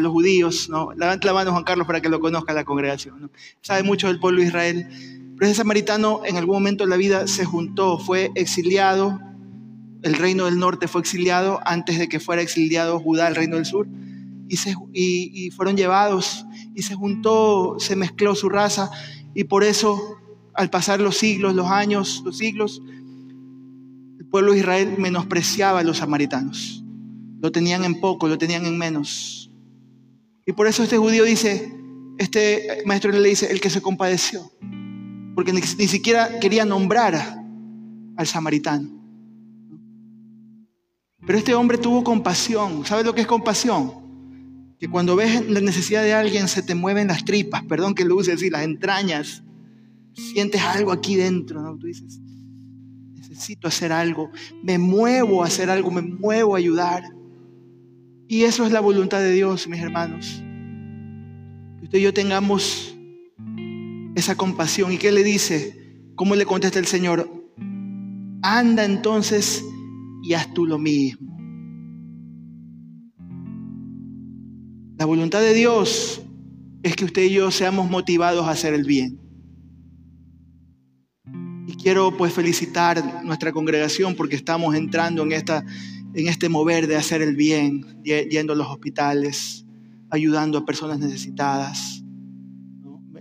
los 0.00 0.12
judíos, 0.12 0.68
¿no? 0.70 0.92
La 0.96 1.18
mano 1.32 1.52
Juan 1.52 1.64
Carlos 1.64 1.86
para 1.86 2.00
que 2.00 2.08
lo 2.08 2.20
conozca 2.20 2.54
la 2.54 2.64
congregación, 2.64 3.30
Sabe 3.60 3.82
mucho 3.82 4.06
del 4.06 4.18
pueblo 4.18 4.40
de 4.40 4.46
Israel. 4.46 4.88
Pero 5.40 5.50
ese 5.50 5.56
samaritano 5.56 6.20
en 6.26 6.36
algún 6.36 6.56
momento 6.56 6.84
de 6.84 6.90
la 6.90 6.98
vida 6.98 7.26
se 7.26 7.46
juntó, 7.46 7.98
fue 7.98 8.30
exiliado, 8.34 9.18
el 10.02 10.12
reino 10.16 10.44
del 10.44 10.58
norte 10.58 10.86
fue 10.86 11.00
exiliado 11.00 11.60
antes 11.64 11.98
de 11.98 12.10
que 12.10 12.20
fuera 12.20 12.42
exiliado 12.42 13.00
Judá, 13.00 13.26
el 13.26 13.36
reino 13.36 13.56
del 13.56 13.64
sur 13.64 13.88
y, 14.92 15.50
fueron 15.52 15.78
llevados 15.78 16.44
y 16.74 16.82
se 16.82 16.94
juntó, 16.94 17.76
se 17.78 17.96
mezcló 17.96 18.34
su 18.34 18.50
raza 18.50 18.90
y 19.34 19.44
por 19.44 19.64
eso 19.64 20.18
al 20.52 20.68
pasar 20.68 21.00
los 21.00 21.16
siglos, 21.16 21.54
los 21.54 21.68
años, 21.68 22.20
los 22.22 22.36
siglos, 22.36 22.82
el 24.18 24.26
pueblo 24.26 24.52
de 24.52 24.58
Israel 24.58 24.96
menospreciaba 24.98 25.80
a 25.80 25.84
los 25.84 25.96
samaritanos. 25.96 26.84
Lo 27.40 27.50
tenían 27.50 27.84
en 27.84 27.98
poco, 27.98 28.28
lo 28.28 28.36
tenían 28.36 28.66
en 28.66 28.76
menos. 28.76 29.50
Y 30.44 30.52
por 30.52 30.66
eso 30.66 30.82
este 30.82 30.98
judío 30.98 31.24
dice, 31.24 31.72
este 32.18 32.82
maestro 32.84 33.10
le 33.10 33.26
dice, 33.26 33.50
el 33.50 33.62
que 33.62 33.70
se 33.70 33.80
compadeció, 33.80 34.52
porque 35.40 35.54
ni, 35.54 35.62
siquiera 35.62 36.38
quería 36.38 36.66
nombrar 36.66 37.14
al 38.14 38.26
samaritano. 38.26 38.90
Pero 41.26 41.38
este 41.38 41.54
hombre 41.54 41.78
tuvo 41.78 42.04
compasión. 42.04 42.84
¿Sabes 42.84 43.06
lo 43.06 43.14
que 43.14 43.22
es 43.22 43.26
compasión? 43.26 43.94
que 44.78 44.88
cuando 44.88 45.16
ves 45.16 45.48
la 45.48 45.62
necesidad 45.62 46.02
de 46.02 46.12
alguien 46.12 46.46
se 46.46 46.62
te 46.62 46.74
mueven 46.74 47.08
las 47.08 47.24
tripas, 47.24 47.62
perdón 47.64 47.94
que 47.94 48.04
lo 48.04 48.16
use 48.16 48.32
así, 48.32 48.50
las 48.50 48.64
entrañas, 48.64 49.42
sientes 50.12 50.60
algo 50.60 50.92
aquí 50.92 51.16
dentro, 51.16 51.62
¿no? 51.62 51.78
Tú 51.78 51.86
dices, 51.86 52.20
necesito 53.14 53.66
hacer 53.66 53.92
algo, 53.92 54.30
me 54.62 54.76
muevo 54.76 55.42
a 55.42 55.46
hacer 55.46 55.70
algo, 55.70 55.90
me 55.90 56.02
muevo 56.02 56.54
a 56.54 56.58
ayudar. 56.58 57.02
Y 58.28 58.42
eso 58.42 58.66
es 58.66 58.72
la 58.72 58.80
voluntad 58.80 59.20
de 59.20 59.32
Dios, 59.32 59.68
mis 59.68 59.80
hermanos. 59.80 60.42
Que 61.78 61.84
usted 61.84 61.98
y 61.98 62.02
yo 62.02 62.12
tengamos 62.12 62.89
esa 64.20 64.36
compasión. 64.36 64.92
¿Y 64.92 64.98
qué 64.98 65.10
le 65.10 65.24
dice? 65.24 66.04
¿Cómo 66.14 66.36
le 66.36 66.46
contesta 66.46 66.78
el 66.78 66.86
Señor? 66.86 67.28
Anda 68.42 68.84
entonces 68.84 69.64
y 70.22 70.34
haz 70.34 70.52
tú 70.54 70.66
lo 70.66 70.78
mismo. 70.78 71.36
La 74.98 75.06
voluntad 75.06 75.40
de 75.40 75.54
Dios 75.54 76.22
es 76.82 76.94
que 76.94 77.06
usted 77.06 77.22
y 77.22 77.30
yo 77.30 77.50
seamos 77.50 77.90
motivados 77.90 78.46
a 78.46 78.50
hacer 78.50 78.74
el 78.74 78.84
bien. 78.84 79.18
Y 81.66 81.74
quiero 81.76 82.16
pues 82.16 82.32
felicitar 82.32 83.24
nuestra 83.24 83.52
congregación 83.52 84.14
porque 84.14 84.36
estamos 84.36 84.74
entrando 84.74 85.22
en, 85.22 85.32
esta, 85.32 85.64
en 86.14 86.28
este 86.28 86.48
mover 86.48 86.86
de 86.86 86.96
hacer 86.96 87.22
el 87.22 87.36
bien, 87.36 88.02
yendo 88.02 88.52
a 88.52 88.56
los 88.56 88.66
hospitales, 88.66 89.64
ayudando 90.10 90.58
a 90.58 90.66
personas 90.66 90.98
necesitadas. 90.98 92.02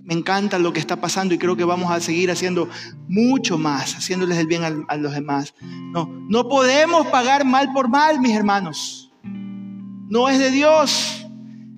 Me 0.10 0.16
encanta 0.16 0.58
lo 0.58 0.74
que 0.74 0.80
está 0.80 0.96
pasando 0.96 1.36
y 1.36 1.38
creo 1.38 1.56
que 1.56 1.64
vamos 1.64 1.92
a 1.92 2.02
seguir 2.02 2.32
haciendo 2.32 2.68
mucho 3.08 3.60
más, 3.60 3.94
haciéndoles 3.94 4.40
el 4.40 4.48
bien 4.48 4.64
a, 4.64 4.98
los 4.98 5.14
demás. 5.14 5.54
No, 5.62 6.10
no 6.28 6.50
podemos 6.50 7.06
pagar 7.10 7.46
mal 7.46 7.72
por 7.74 7.90
mal, 7.90 8.20
mis 8.20 8.36
hermanos. 8.36 9.12
No 9.24 10.28
es 10.28 10.40
de 10.40 10.50
Dios. 10.50 11.28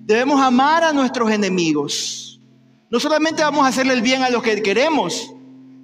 Debemos 0.06 0.40
amar 0.40 0.82
a 0.82 0.94
nuestros 0.94 1.30
enemigos. 1.30 2.40
No 2.88 2.98
solamente 2.98 3.42
vamos 3.42 3.66
a 3.66 3.68
hacerle 3.68 3.92
el 3.92 4.00
bien 4.00 4.22
a 4.22 4.30
los 4.30 4.42
que 4.42 4.62
queremos, 4.62 5.34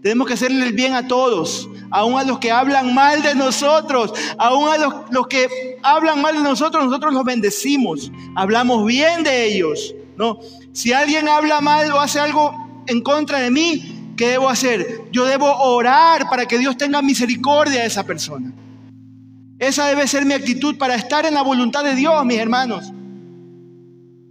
tenemos 0.02 0.26
que 0.26 0.32
hacerle 0.32 0.68
el 0.68 0.72
bien 0.72 0.94
a 0.94 1.06
todos, 1.06 1.68
aún 1.90 2.18
a 2.18 2.24
los 2.24 2.38
que 2.38 2.50
hablan 2.50 2.94
mal 2.94 3.20
de 3.20 3.34
nosotros, 3.34 4.14
aún 4.38 4.70
a 4.70 4.78
los, 4.78 4.94
los 5.10 5.26
que 5.26 5.76
hablan 5.82 6.22
mal 6.22 6.34
de 6.34 6.40
nosotros, 6.40 6.82
nosotros 6.82 7.12
los 7.12 7.24
bendecimos, 7.24 8.10
hablamos 8.34 8.86
bien 8.86 9.22
de 9.22 9.52
ellos. 9.52 9.94
¿No? 10.18 10.40
Si 10.72 10.92
alguien 10.92 11.28
habla 11.28 11.60
mal 11.60 11.90
o 11.92 12.00
hace 12.00 12.18
algo 12.18 12.82
en 12.86 13.00
contra 13.00 13.38
de 13.38 13.50
mí, 13.50 14.14
¿qué 14.16 14.28
debo 14.28 14.48
hacer? 14.48 15.02
Yo 15.12 15.24
debo 15.24 15.46
orar 15.46 16.28
para 16.28 16.46
que 16.46 16.58
Dios 16.58 16.76
tenga 16.76 17.00
misericordia 17.00 17.80
de 17.80 17.86
esa 17.86 18.04
persona. 18.04 18.52
Esa 19.60 19.86
debe 19.86 20.06
ser 20.06 20.24
mi 20.24 20.34
actitud 20.34 20.76
para 20.76 20.96
estar 20.96 21.24
en 21.24 21.34
la 21.34 21.42
voluntad 21.42 21.84
de 21.84 21.94
Dios, 21.94 22.24
mis 22.24 22.38
hermanos. 22.38 22.92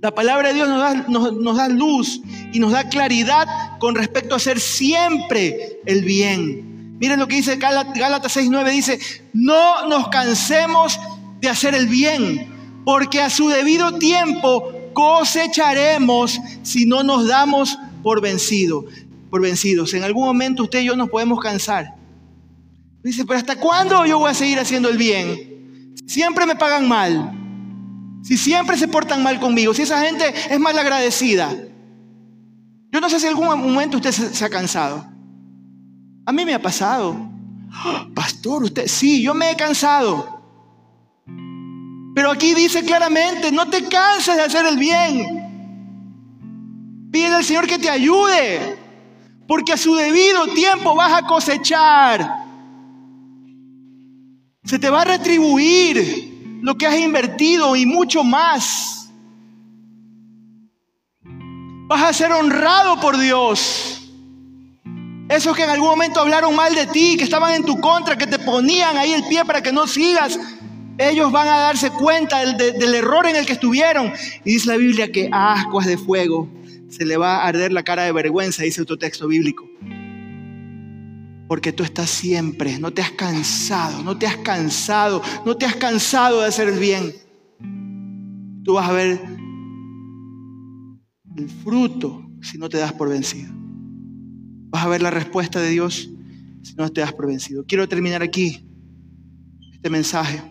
La 0.01 0.11
palabra 0.11 0.49
de 0.49 0.55
Dios 0.55 0.69
nos 0.69 0.79
da, 0.79 0.93
nos, 1.07 1.57
da, 1.57 1.67
luz 1.69 2.21
y 2.53 2.59
nos 2.59 2.71
da 2.71 2.87
claridad 2.87 3.47
con 3.79 3.95
respecto 3.95 4.35
a 4.35 4.37
hacer 4.37 4.59
siempre 4.59 5.79
el 5.85 6.03
bien. 6.03 6.97
Miren 6.99 7.19
lo 7.19 7.27
que 7.27 7.35
dice 7.35 7.55
Gálatas 7.55 8.37
6.9, 8.37 8.71
dice, 8.71 8.99
no 9.33 9.87
nos 9.87 10.09
cansemos 10.09 10.99
de 11.39 11.49
hacer 11.49 11.75
el 11.75 11.87
bien, 11.87 12.83
porque 12.85 13.21
a 13.21 13.29
su 13.29 13.49
debido 13.49 13.97
tiempo 13.97 14.76
cosecharemos 14.97 16.41
si 16.63 16.87
no 16.87 17.03
nos 17.03 17.27
damos 17.27 17.77
por 18.01 18.19
vencido, 18.19 18.83
por 19.29 19.41
vencidos. 19.41 19.93
En 19.93 20.03
algún 20.03 20.25
momento 20.25 20.63
usted 20.63 20.79
y 20.79 20.85
yo 20.85 20.95
nos 20.95 21.11
podemos 21.11 21.39
cansar. 21.39 21.93
Dice, 23.03 23.23
pero 23.23 23.37
¿hasta 23.37 23.57
cuándo 23.57 24.07
yo 24.07 24.17
voy 24.17 24.31
a 24.31 24.33
seguir 24.33 24.57
haciendo 24.57 24.89
el 24.89 24.97
bien? 24.97 25.93
Siempre 26.07 26.47
me 26.47 26.55
pagan 26.55 26.87
mal. 26.87 27.31
Si 28.23 28.37
siempre 28.37 28.75
se 28.75 28.87
portan 28.87 29.21
mal 29.21 29.39
conmigo, 29.39 29.71
si 29.71 29.83
esa 29.83 30.01
gente 30.01 30.33
es 30.49 30.59
mal 30.59 30.75
agradecida. 30.79 31.55
Yo 32.91 32.99
no 32.99 33.07
sé 33.07 33.19
si 33.19 33.27
en 33.27 33.33
algún 33.33 33.47
momento 33.49 33.97
usted 33.97 34.11
se, 34.11 34.45
ha 34.45 34.49
cansado. 34.49 35.05
A 36.25 36.31
mí 36.31 36.43
me 36.43 36.55
ha 36.55 36.61
pasado. 36.61 37.15
Pastor, 38.15 38.63
usted, 38.63 38.87
sí, 38.87 39.21
yo 39.21 39.35
me 39.35 39.51
he 39.51 39.55
cansado. 39.55 40.36
Pero 42.17 42.31
aquí 42.31 42.55
dice 42.55 42.83
claramente, 42.83 43.51
no 43.51 43.69
te 43.69 43.83
canses 43.83 44.37
de 44.37 44.41
hacer 44.41 44.65
el 44.65 44.75
bien. 44.75 45.21
Pide 47.11 47.27
al 47.27 47.43
Señor 47.43 47.67
que 47.67 47.77
te 47.77 47.91
ayude, 47.91 48.75
porque 49.47 49.73
a 49.73 49.77
su 49.77 49.93
debido 49.93 50.47
tiempo 50.47 50.95
vas 50.95 51.13
a 51.13 51.27
cosechar. 51.27 52.43
Se 54.63 54.79
te 54.79 54.89
va 54.89 55.03
a 55.03 55.05
retribuir 55.05 56.57
lo 56.63 56.75
que 56.75 56.87
has 56.87 56.97
invertido 56.97 57.75
y 57.75 57.85
mucho 57.85 58.23
más. 58.23 59.11
Vas 61.87 62.01
a 62.01 62.13
ser 62.13 62.31
honrado 62.31 62.99
por 62.99 63.15
Dios. 63.19 64.09
Esos 65.29 65.55
que 65.55 65.65
en 65.65 65.69
algún 65.69 65.89
momento 65.89 66.19
hablaron 66.19 66.55
mal 66.55 66.73
de 66.73 66.87
ti, 66.87 67.15
que 67.15 67.25
estaban 67.25 67.53
en 67.53 67.63
tu 67.63 67.79
contra, 67.79 68.17
que 68.17 68.25
te 68.25 68.39
ponían 68.39 68.97
ahí 68.97 69.13
el 69.13 69.23
pie 69.25 69.45
para 69.45 69.61
que 69.61 69.71
no 69.71 69.85
sigas, 69.85 70.39
ellos 70.97 71.31
van 71.31 71.47
a 71.47 71.59
darse 71.59 71.91
cuenta 71.91 72.39
del, 72.45 72.95
error 72.95 73.27
en 73.27 73.35
el 73.35 73.45
que 73.45 73.53
estuvieron. 73.53 74.11
Y 74.43 74.53
dice 74.53 74.67
la 74.69 74.77
Biblia 74.77 75.11
que 75.11 75.29
a 75.31 75.53
ascuas 75.53 75.85
de 75.85 75.97
fuego 75.97 76.49
se 76.89 77.05
le 77.05 77.17
va 77.17 77.37
a 77.37 77.47
arder 77.47 77.71
la 77.71 77.83
cara 77.83 78.03
de 78.03 78.11
vergüenza, 78.11 78.63
dice 78.63 78.81
otro 78.81 78.97
texto 78.97 79.27
bíblico. 79.27 79.69
Porque 81.47 81.71
tú 81.71 81.83
estás 81.83 82.09
siempre, 82.09 82.77
no 82.79 82.91
te 82.91 83.01
has 83.01 83.11
cansado, 83.11 84.03
no 84.03 84.17
te 84.17 84.27
has 84.27 84.37
cansado, 84.37 85.21
no 85.45 85.55
te 85.55 85.65
has 85.65 85.75
cansado 85.75 86.41
de 86.41 86.47
hacer 86.47 86.67
el 86.67 86.79
bien. 86.79 87.13
Tú 88.63 88.73
vas 88.73 88.89
a 88.89 88.93
ver 88.93 89.21
el 91.37 91.49
fruto 91.63 92.29
si 92.41 92.57
no 92.57 92.67
te 92.67 92.77
das 92.77 92.93
por 92.93 93.09
vencido. 93.09 93.53
Vas 94.69 94.83
a 94.83 94.89
ver 94.89 95.01
la 95.01 95.11
respuesta 95.11 95.61
de 95.61 95.69
Dios 95.69 96.09
si 96.63 96.75
no 96.75 96.89
te 96.89 97.01
das 97.01 97.13
por 97.13 97.27
vencido. 97.27 97.63
Quiero 97.65 97.87
terminar 97.87 98.21
aquí 98.21 98.67
este 99.73 99.89
mensaje. 99.89 100.41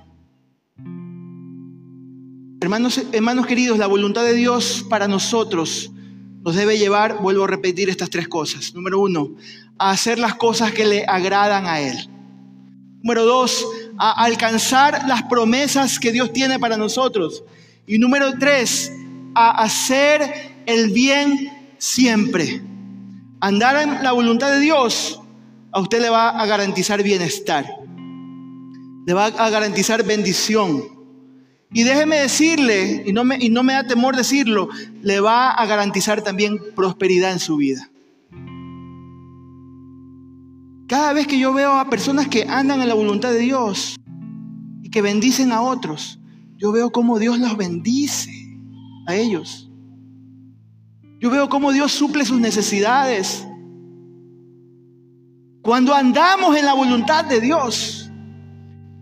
Hermanos, 2.59 3.03
hermanos 3.13 3.47
queridos, 3.47 3.77
la 3.77 3.87
voluntad 3.87 4.25
de 4.25 4.33
Dios 4.33 4.87
para 4.89 5.07
nosotros 5.09 5.91
nos 6.43 6.55
debe 6.55 6.79
llevar, 6.79 7.21
vuelvo 7.21 7.45
a 7.45 7.49
repetir 7.49 7.91
estas 7.91 8.09
tres 8.09 8.29
cosas. 8.29 8.75
Número 8.75 8.99
uno, 8.99 9.35
a 9.79 9.91
hacer 9.91 10.19
las 10.19 10.37
cosas 10.37 10.73
que 10.73 10.87
le 10.87 11.05
agradan 11.07 11.67
a 11.67 11.81
Él. 11.81 12.09
Número 13.03 13.27
dos, 13.27 13.67
a 13.99 14.25
alcanzar 14.25 15.07
las 15.07 15.25
promesas 15.25 15.99
que 15.99 16.13
Dios 16.13 16.33
tiene 16.33 16.59
para 16.59 16.79
nosotros. 16.79 17.45
Y 17.87 17.99
número 17.99 18.39
tres, 18.39 18.91
a 19.35 19.63
hacer 19.63 20.63
el 20.65 20.91
bien 20.93 21.75
siempre. 21.77 22.63
Andar 23.41 23.83
en 23.83 24.03
la 24.03 24.13
voluntad 24.13 24.51
de 24.51 24.61
Dios 24.61 25.21
a 25.73 25.81
usted 25.81 26.01
le 26.01 26.09
va 26.09 26.31
a 26.31 26.47
garantizar 26.47 27.03
bienestar. 27.03 27.67
Le 29.07 29.13
va 29.13 29.27
a 29.27 29.51
garantizar 29.51 30.03
bendición. 30.05 30.96
Y 31.73 31.83
déjeme 31.83 32.17
decirle, 32.17 33.03
y 33.07 33.13
no, 33.13 33.25
me, 33.25 33.39
y 33.41 33.51
no 33.51 33.63
me 33.63 33.73
da 33.73 33.87
temor 33.87 34.17
decirlo, 34.17 34.69
le 35.03 35.21
va 35.21 35.51
a 35.51 35.67
garantizar 35.67 36.23
también 36.23 36.59
prosperidad 36.75 37.33
en 37.33 37.41
su 37.41 37.57
vida. 37.57 37.91
Cada 40.89 41.13
vez 41.13 41.27
que 41.27 41.39
yo 41.39 41.53
veo 41.53 41.73
a 41.73 41.91
personas 41.91 42.29
que 42.29 42.45
andan 42.45 42.81
en 42.81 42.89
la 42.89 42.95
voluntad 42.95 43.33
de 43.33 43.41
Dios 43.41 43.97
y 44.83 44.91
que 44.91 45.03
bendicen 45.03 45.51
a 45.51 45.61
otros, 45.61 46.21
yo 46.57 46.71
veo 46.71 46.91
cómo 46.91 47.19
Dios 47.19 47.41
los 47.41 47.57
bendice 47.57 48.31
a 49.07 49.17
ellos. 49.17 49.69
Yo 51.19 51.31
veo 51.31 51.49
cómo 51.49 51.73
Dios 51.73 51.93
suple 51.93 52.25
sus 52.25 52.39
necesidades. 52.39 53.47
Cuando 55.63 55.93
andamos 55.93 56.57
en 56.57 56.65
la 56.65 56.75
voluntad 56.75 57.25
de 57.25 57.41
Dios, 57.41 58.06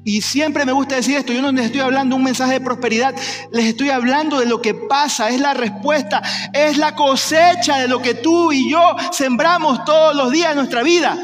y 0.04 0.20
siempre 0.20 0.66
me 0.66 0.72
gusta 0.72 0.96
decir 0.96 1.16
esto, 1.16 1.32
yo 1.32 1.40
no 1.40 1.50
les 1.50 1.66
estoy 1.66 1.80
hablando 1.80 2.14
un 2.14 2.22
mensaje 2.22 2.54
de 2.54 2.60
prosperidad, 2.60 3.14
les 3.52 3.64
estoy 3.64 3.88
hablando 3.88 4.38
de 4.38 4.44
lo 4.44 4.60
que 4.60 4.74
pasa, 4.74 5.30
es 5.30 5.40
la 5.40 5.54
respuesta, 5.54 6.22
es 6.52 6.76
la 6.76 6.94
cosecha 6.94 7.78
de 7.78 7.88
lo 7.88 8.02
que 8.02 8.14
tú 8.14 8.52
y 8.52 8.70
yo 8.70 8.80
sembramos 9.12 9.82
todos 9.86 10.14
los 10.14 10.30
días 10.30 10.50
de 10.50 10.56
nuestra 10.56 10.82
vida. 10.82 11.16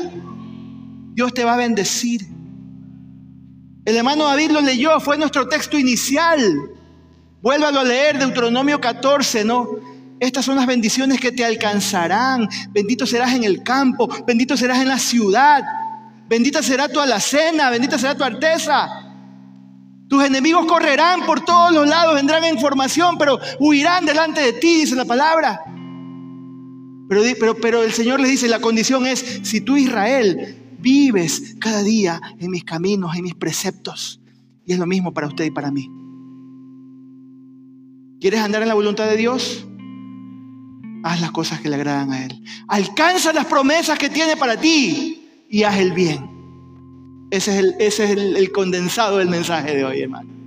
Dios 1.13 1.35
te 1.35 1.45
va 1.45 1.55
a 1.55 1.57
bendecir. 1.59 2.27
El 3.85 3.97
hermano 3.97 4.25
David 4.25 4.51
lo 4.51 4.63
leyó, 4.63 4.99
fue 5.01 5.19
nuestro 5.19 5.47
texto 5.47 5.77
inicial. 5.79 6.41
Vuélvalo 7.43 7.81
a 7.81 7.85
leer, 7.85 8.19
Deuteronomio 8.19 8.81
14, 8.81 9.45
¿no? 9.45 9.69
Estas 10.21 10.45
son 10.45 10.57
las 10.57 10.67
bendiciones 10.67 11.21
que 11.21 11.33
te 11.33 11.45
alcanzarán. 11.45 12.49
Bendito 12.71 13.07
serás 13.07 13.35
en 13.35 13.45
el 13.45 13.63
campo, 13.63 14.09
bendito 14.27 14.57
serás 14.57 14.79
en 14.79 14.89
la 14.89 14.99
ciudad. 14.99 15.63
Bendita 16.31 16.63
será 16.63 16.89
tu 16.89 17.01
alacena, 17.01 17.71
bendita 17.71 17.99
será 17.99 18.17
tu 18.17 18.23
arteza. 18.23 18.89
Tus 20.09 20.23
enemigos 20.23 20.65
correrán 20.65 21.27
por 21.27 21.45
todos 21.45 21.73
los 21.73 21.89
lados, 21.89 22.15
vendrán 22.15 22.45
en 22.45 22.61
formación, 22.61 23.19
pero 23.19 23.41
huirán 23.59 24.07
delante 24.07 24.41
de 24.41 24.53
ti, 24.53 24.83
dice 24.83 24.95
la 24.95 25.05
palabra. 25.05 25.61
Pero, 27.09 27.23
pero, 27.41 27.57
pero 27.57 27.83
el 27.83 27.93
Señor 27.93 28.21
les 28.21 28.31
dice, 28.31 28.47
la 28.47 28.61
condición 28.61 29.09
es, 29.09 29.41
si 29.43 29.61
tú 29.61 29.77
Israel 29.77 30.77
vives 30.79 31.57
cada 31.59 31.83
día 31.83 32.21
en 32.39 32.53
mis 32.53 32.63
caminos, 32.63 33.17
en 33.17 33.25
mis 33.25 33.35
preceptos, 33.35 34.21
y 34.65 34.73
es 34.73 34.79
lo 34.79 34.87
mismo 34.87 35.13
para 35.13 35.27
usted 35.27 35.47
y 35.47 35.51
para 35.51 35.73
mí. 35.73 35.91
¿Quieres 38.21 38.39
andar 38.39 38.63
en 38.63 38.69
la 38.69 38.75
voluntad 38.75 39.07
de 39.07 39.17
Dios? 39.17 39.67
Haz 41.03 41.21
las 41.21 41.33
cosas 41.33 41.61
que 41.61 41.69
le 41.69 41.75
agradan 41.75 42.13
a 42.13 42.25
Él. 42.25 42.41
Alcanza 42.69 43.33
las 43.33 43.47
promesas 43.47 43.99
que 43.99 44.11
tiene 44.11 44.37
para 44.37 44.57
ti 44.61 45.20
y 45.51 45.65
haz 45.65 45.79
el 45.79 45.93
bien. 45.93 46.31
Ese 47.31 47.51
es 47.53 47.59
el, 47.59 47.75
ese 47.79 48.05
es 48.05 48.11
el 48.13 48.53
condensado 48.53 49.19
del 49.19 49.29
mensaje 49.29 49.77
de 49.77 49.85
hoy, 49.85 50.01
hermano. 50.01 50.40